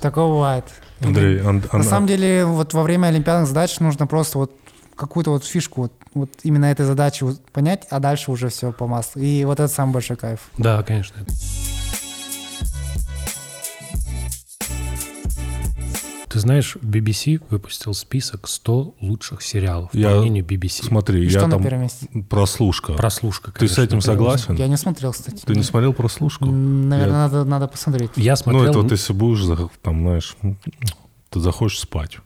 [0.00, 0.64] Такое бывает.
[1.00, 4.52] Андрей, Ан- На Ан- самом деле, вот во время олимпиадных задач нужно просто вот
[4.96, 9.20] какую-то вот фишку вот, вот именно этой задачи понять, а дальше уже все по маслу.
[9.22, 10.40] И вот это самый большой кайф.
[10.58, 11.16] да, конечно.
[16.32, 20.84] Ты знаешь, BBC выпустил список 100 лучших сериалов, Я- по мнению BBC.
[20.84, 22.06] Смотри, И я что на там первом месте?
[22.30, 22.94] прослушка.
[22.94, 23.82] Прослушка, Ты с конечно.
[23.82, 24.54] этим согласен?
[24.54, 25.42] Я не смотрел, кстати.
[25.44, 26.46] Ты не смотрел прослушку?
[26.46, 28.10] Наверное, Я- надо, надо посмотреть.
[28.16, 28.64] Я Ну, смотрел...
[28.64, 29.42] это вот если будешь,
[29.82, 30.34] там, знаешь,
[31.28, 32.18] ты захочешь спать.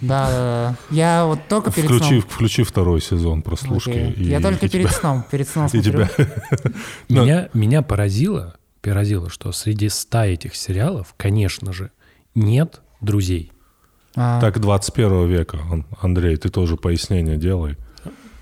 [0.00, 0.94] Да, да, да.
[0.96, 2.22] Я вот только перед Включи, сном.
[2.22, 3.90] включи второй сезон прослушки.
[3.90, 4.10] Окей.
[4.12, 5.24] и- Я только и перед тебя- сном.
[5.30, 5.92] Перед сном И смотрю.
[5.92, 6.10] тебя...
[7.08, 11.90] Ну, Меня, меня поразило, поразило, что среди 100 этих сериалов, конечно же,
[12.34, 13.52] нет друзей.
[14.16, 17.76] А, Так 21 века, Ан- Андрей, ты тоже пояснение делай.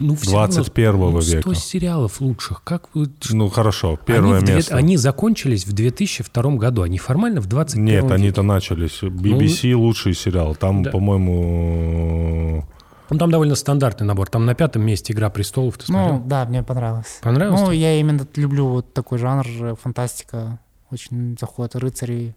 [0.02, 1.54] Ну, всё равно, 21 ну, 100 века.
[1.54, 2.62] сериалов лучших.
[2.64, 3.08] Как вы...
[3.30, 4.74] Ну хорошо, Они, первое две- место.
[4.76, 6.80] они закончились в 2002 году.
[6.82, 8.14] Они формально в 21 Нет, веке.
[8.14, 9.02] они-то начались.
[9.02, 10.54] BBC лучший сериал.
[10.56, 10.90] Там, Ну, Да.
[10.90, 12.64] по-моему,
[13.10, 14.28] Ну, там довольно стандартный набор.
[14.30, 15.76] Там на пятом месте «Игра престолов».
[15.78, 16.14] Ты смотрел?
[16.18, 17.18] ну, да, мне понравилось.
[17.22, 17.60] Понравилось?
[17.60, 17.80] Ну, тебе?
[17.80, 19.46] я именно люблю вот такой жанр,
[19.82, 20.60] фантастика.
[20.90, 22.34] Очень заходит рыцари,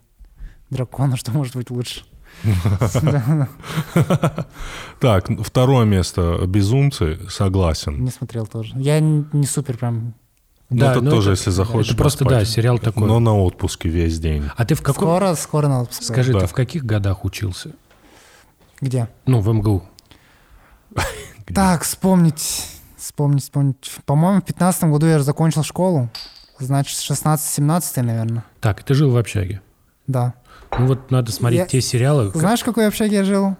[0.70, 2.02] дракона, что может быть лучше.
[5.00, 8.02] Так, второе место «Безумцы», согласен.
[8.04, 8.72] Не смотрел тоже.
[8.76, 10.14] Я не супер прям...
[10.70, 12.40] Ну, Да, это ну, тоже, это- если захочешь это просто, поспать.
[12.40, 13.06] да, сериал такой.
[13.06, 14.44] Но на отпуске весь день.
[14.56, 15.04] А ты в каком...
[15.04, 16.12] Скоро, скоро надо посмотреть.
[16.12, 16.40] Скажи, Да.
[16.40, 17.72] ты в каких годах учился?
[18.80, 19.08] Где?
[19.26, 19.82] Ну, в МГУ.
[21.54, 22.66] Так, вспомнить,
[22.96, 23.92] вспомнить, вспомнить.
[24.06, 26.08] По-моему, в 15 году я же закончил школу.
[26.58, 28.44] Значит, 16-17, наверное.
[28.60, 29.60] Так, ты жил в общаге.
[30.06, 30.32] Да.
[30.78, 32.30] Ну вот надо смотреть Я- те сериалы.
[32.34, 33.56] Знаешь, в какой общаге я жил?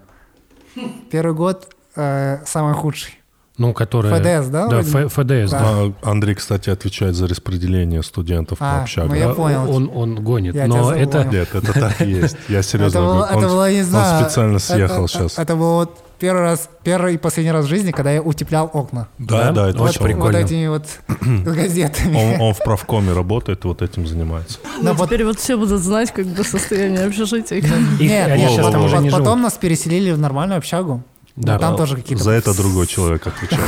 [1.11, 3.19] Первый год э, самый худший.
[3.57, 4.13] Ну, которые...
[4.13, 4.79] ФДС, да, Да?
[4.81, 5.59] Ф- ФДС, да.
[5.61, 9.11] А, Андрей, кстати, отвечает за распределение студентов по А, общагам.
[9.11, 9.71] ну я понял.
[9.73, 10.55] Он, он гонит.
[10.55, 11.23] Я но это...
[11.23, 12.35] Нет, это так и есть.
[12.49, 13.37] Я серьезно это было, говорю.
[13.37, 15.39] Он, это было, не он знаю, специально съехал это, сейчас.
[15.39, 19.07] Это было вот первый раз, первый и последний раз в жизни, когда я утеплял окна.
[19.17, 20.39] Да, да, это Очень очень прикольно.
[20.39, 20.85] Вот этими вот
[21.55, 22.15] газетами.
[22.35, 24.59] Он, он в правкоме работает, вот этим занимается.
[24.81, 27.57] Но Ну, вот- теперь вот все будут знать, как бы состояние общежития.
[27.59, 31.03] Их- Нет, они нет, сейчас там вот уже не потом нас переселили в нормальную общагу.
[31.35, 32.23] Да, Но там А, тоже какие-то...
[32.23, 33.61] За это другой человек отвечает.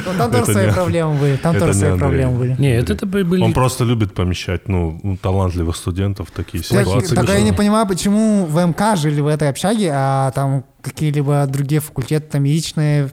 [0.06, 1.36] Ну, там тоже это свои проблемы были.
[1.36, 2.56] Там это тоже свои проблемы были.
[2.58, 3.42] Нет, это были...
[3.42, 7.14] Он просто любит помещать, ну, талантливых студентов в такие Так, ситуации.
[7.14, 11.80] так я не понимаю, почему в МК жили в этой общаге, а там какие-либо другие
[11.80, 13.10] факультеты, там яичные,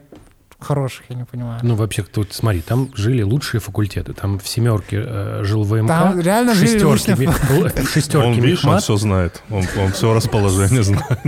[0.64, 1.60] хороших, я не понимаю.
[1.62, 4.12] Ну, вообще, тут, смотри, там жили лучшие факультеты.
[4.12, 5.88] Там в семерке э, жил ВМК.
[5.88, 7.16] Там реально в жили лучшие
[7.84, 9.42] шестерке Он, видишь, он все знает.
[9.50, 11.20] Он, он все расположение знает.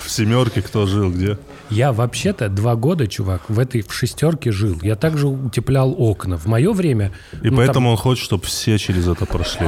[0.00, 1.38] В семерке кто жил, где.
[1.70, 4.78] Я вообще-то два года, чувак, в этой в шестерке жил.
[4.82, 6.36] Я также утеплял окна.
[6.36, 7.12] В мое время...
[7.42, 9.66] И ну, поэтому он хочет, чтобы все через это прошли.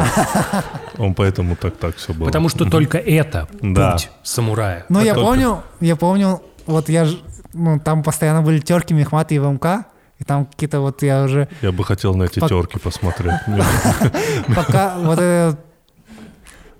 [0.98, 2.26] Он поэтому так так все там- было.
[2.26, 4.86] потому что только это путь самурая.
[4.88, 7.08] Ну, я помню, я помню, вот я,
[7.52, 9.86] ну, там постоянно были терки Мехмата и ВМК,
[10.18, 13.40] и там какие-то вот я уже Я бы хотел на эти Пок- терки посмотреть.
[14.54, 15.58] пока вот это,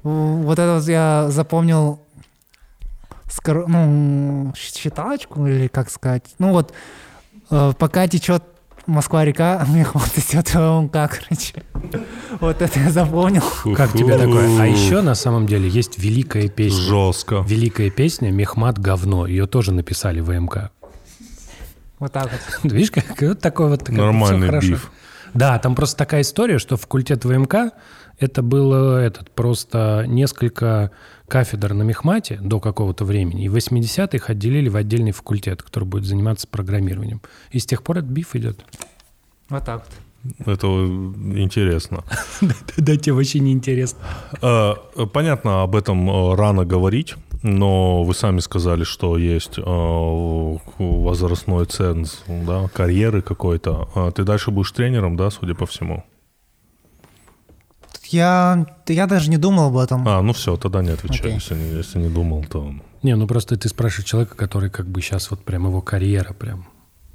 [0.03, 2.01] вот это я запомнил
[3.47, 6.73] ну, считалочку или как сказать, ну вот
[7.51, 8.43] э, пока течет
[8.87, 11.63] Москва-река, Мехмат идет в ВМК, короче.
[12.41, 13.43] Вот это я запомнил.
[13.77, 14.61] Как тебе такое?
[14.61, 16.81] А еще на самом деле есть великая песня.
[16.81, 17.45] Жестко.
[17.47, 19.27] Великая песня «Мехмат говно».
[19.27, 20.71] Ее тоже написали в МК.
[21.99, 22.73] Вот так вот.
[22.73, 23.89] Видишь, как вот такой вот...
[23.89, 24.91] Нормальный биф.
[25.35, 27.73] Да, там просто такая история, что факультет ВМК
[28.21, 30.91] это было этот просто несколько
[31.27, 33.45] кафедр на Мехмате до какого-то времени.
[33.45, 37.23] И в 80-х отделили в отдельный факультет, который будет заниматься программированием.
[37.51, 38.61] И с тех пор этот биф идет.
[39.49, 40.47] Вот так вот.
[40.47, 42.05] Это интересно.
[42.77, 44.01] Да, тебе вообще не интересно.
[44.43, 44.75] Э,
[45.13, 49.63] Понятно, об этом э, рано говорить, но вы сами сказали, что есть э,
[50.79, 53.89] возрастной ценз, да, карьеры какой-то.
[53.95, 56.05] А Ты дальше будешь тренером, да, судя по всему?
[58.09, 60.07] Я, я даже не думал об этом.
[60.07, 61.21] А, ну все, тогда не отвечай.
[61.21, 61.35] Окей.
[61.35, 62.75] Если, не, если не думал, то...
[63.03, 66.67] Не, ну просто ты спрашиваешь человека, который как бы сейчас вот прям его карьера прям...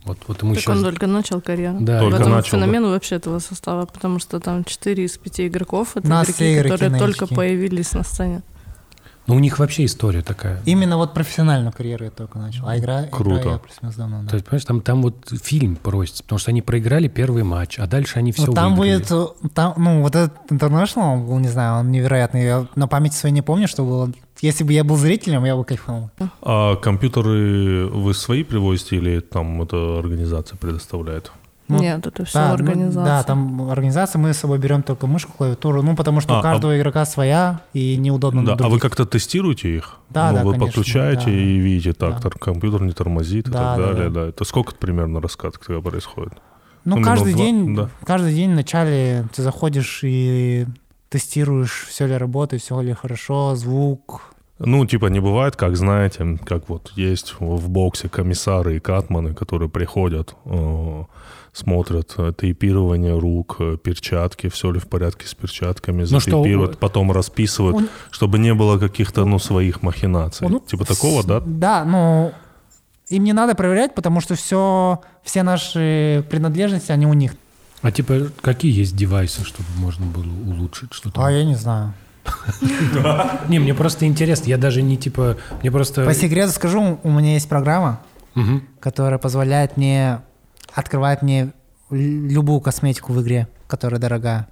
[0.05, 0.78] Вот, вот ему Так сейчас...
[0.78, 1.78] он только начал карьеру.
[1.82, 2.65] Да, Только в этом начал, да.
[2.65, 6.99] феномен вообще этого состава, потому что там 4 из 5 игроков это нас игроки, которые
[6.99, 8.43] только появились на сцене.
[9.28, 10.61] Ну, у них вообще история такая.
[10.65, 12.67] Именно вот профессиональную карьеру я только начал.
[12.67, 13.41] А игра, Круто.
[13.41, 14.21] игра я плюс-минус давно.
[14.23, 14.30] да.
[14.30, 17.88] То есть, понимаешь, там, там вот фильм просится, потому что они проиграли первый матч, а
[17.88, 19.03] дальше они все Ну, там выиграли.
[19.03, 22.43] будет, там, ну, вот этот International, он был, не знаю, он невероятный.
[22.43, 24.11] Я на памяти своей не помню, что было.
[24.41, 26.09] Если бы я был зрителем, я бы кайфанул.
[26.41, 31.32] А компьютеры вы свои привозите или там эта организация предоставляет?
[31.68, 33.03] Ну, Нет, это все Да, ну, организация.
[33.05, 36.41] да, там организация, мы с собой берем только мышку, клавиатуру, ну, потому что А, у
[36.43, 39.97] каждого игрока своя, и неудобно Да, а вы как-то тестируете их?
[40.09, 41.32] Да, ну, да, Вы конечно, подключаете да.
[41.32, 42.30] и видите, так, Да.
[42.30, 44.09] компьютер не тормозит и Да, так да, далее.
[44.11, 44.22] да.
[44.26, 44.30] Да.
[44.30, 46.34] Это сколько примерно раскаток тогда происходит?
[46.84, 47.89] Ну, Ну, каждый минут два, день, да.
[48.05, 50.68] каждый день в начале ты заходишь и
[51.09, 54.34] тестируешь, все ли работает, все ли хорошо, звук.
[54.60, 59.70] Ну, типа, не бывает, как знаете, как вот есть в боксе комиссары и катманы, которые
[59.70, 61.03] приходят, э,
[61.51, 66.76] смотрят э, тейпирование рук, э, перчатки, все ли в порядке с перчатками, Ну, что, затейпируют,
[66.76, 70.47] э, потом расписывают, Он- чтобы не было каких-то, ну, своих махинаций.
[70.49, 71.41] Ну, типа такого, да?
[71.45, 72.32] Да, ну,
[73.10, 77.36] им не надо проверять, потому что все, все наши принадлежности, они у них.
[77.82, 81.26] А типа, какие есть девайсы, чтобы можно было улучшить что-то?
[81.26, 81.93] А я не знаю.
[83.47, 86.05] Не, мне просто интересно, я даже не типа, мне просто...
[86.05, 88.01] По секрету скажу, у меня есть программа,
[88.80, 90.19] которая позволяет мне
[90.73, 91.51] открывать мне
[91.89, 94.47] любую косметику в игре, которая дорогая.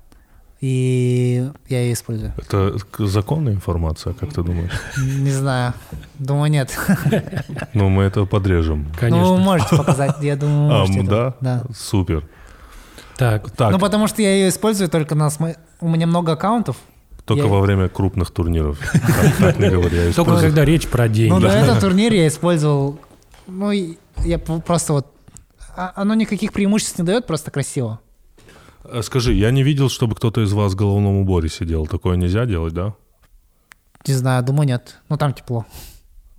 [0.62, 2.32] И я ее использую.
[2.38, 4.72] Это законная информация, как ты думаешь?
[4.98, 5.74] Не знаю.
[6.20, 6.78] Думаю, нет.
[7.74, 8.84] Ну, мы это подрежем.
[8.84, 9.28] Ну, Конечно.
[9.34, 11.00] вы можете показать, я думаю, А, можете.
[11.02, 11.36] это- да?
[11.42, 11.64] Да.
[11.76, 12.24] Супер.
[13.18, 15.30] Так, Так, Ну, потому что я ее использую только на...
[15.82, 16.78] У меня много аккаунтов.
[17.26, 18.80] Только я- во время крупных турниров.
[19.40, 21.32] Так, не только когда речь про деньги.
[21.32, 23.00] Ну, на этом турнире я использовал...
[23.48, 25.08] Ну, я просто вот...
[25.76, 28.00] а- Оно никаких преимуществ не дает, просто красиво.
[28.86, 31.86] Э, Скажи, я не видел, чтобы кто-то из вас в головном уборе сидел.
[31.88, 32.94] Такое нельзя делать, да?
[34.08, 35.00] Не знаю, думаю, нет.
[35.10, 35.66] Ну, там тепло.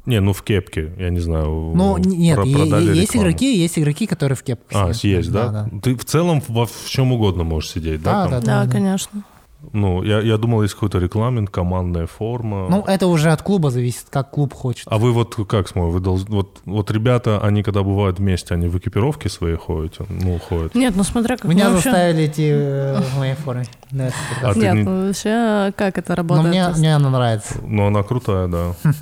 [0.07, 1.73] Не, ну в кепке, я не знаю.
[1.75, 3.29] Ну, нет, про- есть рекламу.
[3.29, 5.19] игроки, есть игроки, которые в кепке А, сидят.
[5.21, 5.49] есть, да?
[5.49, 8.25] Да, Ты в целом во в чем угодно можешь сидеть, да?
[8.25, 8.31] Да, там?
[8.31, 8.71] да, Да, да.
[8.71, 9.25] конечно.
[9.73, 12.69] Ну, я, я думал, есть какой-то регламент, командная форма.
[12.69, 14.87] Ну, это уже от клуба зависит, как клуб хочет.
[14.91, 15.99] а вы вот как смотрите?
[15.99, 19.97] Вы долж- вот, вот ребята, они когда бывают вместе, они в экипировке своей ходят?
[20.09, 20.75] Ну, ходят.
[20.75, 21.91] Нет, ну смотря как Меня мы вообще...
[21.91, 23.67] заставили идти э, в моей форме.
[23.91, 26.49] А Нет, не- ну вообще как это Но работает?
[26.49, 27.55] мне, есть мне она нравится.
[27.67, 28.75] Ну, она крутая, да.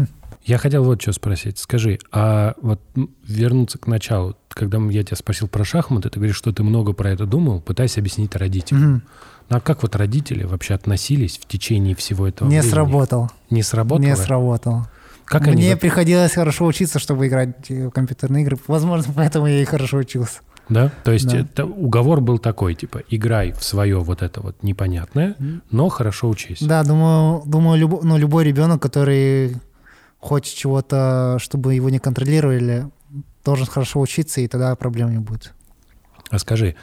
[0.44, 1.58] Я хотел вот что спросить.
[1.58, 2.80] Скажи, а вот
[3.24, 7.10] вернуться к началу, когда я тебя спросил про шахматы, ты говоришь, что ты много про
[7.10, 8.94] это думал, пытаясь объяснить родителям.
[8.94, 9.00] Угу.
[9.52, 12.70] А как вот родители вообще относились в течение всего этого Не времени?
[12.70, 13.30] сработал.
[13.50, 14.06] Не сработало?
[14.06, 14.86] Не сработал.
[15.26, 15.76] Как Мне они...
[15.76, 18.58] приходилось хорошо учиться, чтобы играть в компьютерные игры.
[18.66, 20.40] Возможно, поэтому я и хорошо учился.
[20.68, 20.90] Да?
[21.04, 21.40] То есть да.
[21.40, 25.36] Это, уговор был такой, типа, играй в свое вот это вот непонятное,
[25.70, 26.62] но хорошо учись.
[26.62, 29.56] Да, думаю, думаю люб, ну, любой ребенок, который
[30.18, 32.86] хочет чего-то, чтобы его не контролировали,
[33.44, 35.52] должен хорошо учиться, и тогда проблем не будет.
[36.30, 36.76] А скажи,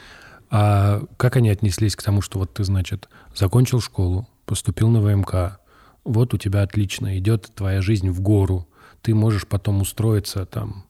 [0.51, 5.59] а как они отнеслись к тому, что вот ты, значит, закончил школу, поступил на ВМК,
[6.03, 8.67] вот у тебя отлично, идет твоя жизнь в гору,
[9.01, 10.85] ты можешь потом устроиться там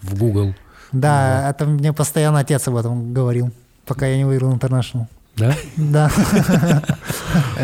[0.00, 0.54] в Google.
[0.92, 1.50] Да, вот.
[1.50, 3.50] это мне постоянно отец об этом говорил,
[3.86, 5.08] пока я не выиграл интернешнл.
[5.36, 5.54] Да?
[5.76, 6.10] Да.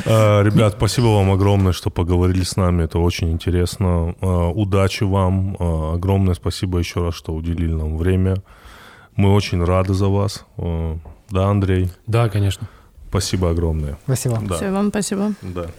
[0.06, 2.84] А, ребят, спасибо вам огромное, что поговорили с нами.
[2.84, 4.14] Это очень интересно.
[4.20, 5.56] А, удачи вам.
[5.58, 8.36] А, огромное спасибо еще раз, что уделили нам время.
[9.16, 10.44] Мы очень рады за вас.
[11.32, 11.90] Да, Андрей?
[12.06, 12.68] Да, конечно.
[13.08, 13.98] Спасибо огромное.
[14.04, 14.38] Спасибо.
[14.46, 14.56] Да.
[14.56, 15.32] Все, вам спасибо.
[15.40, 15.70] Да.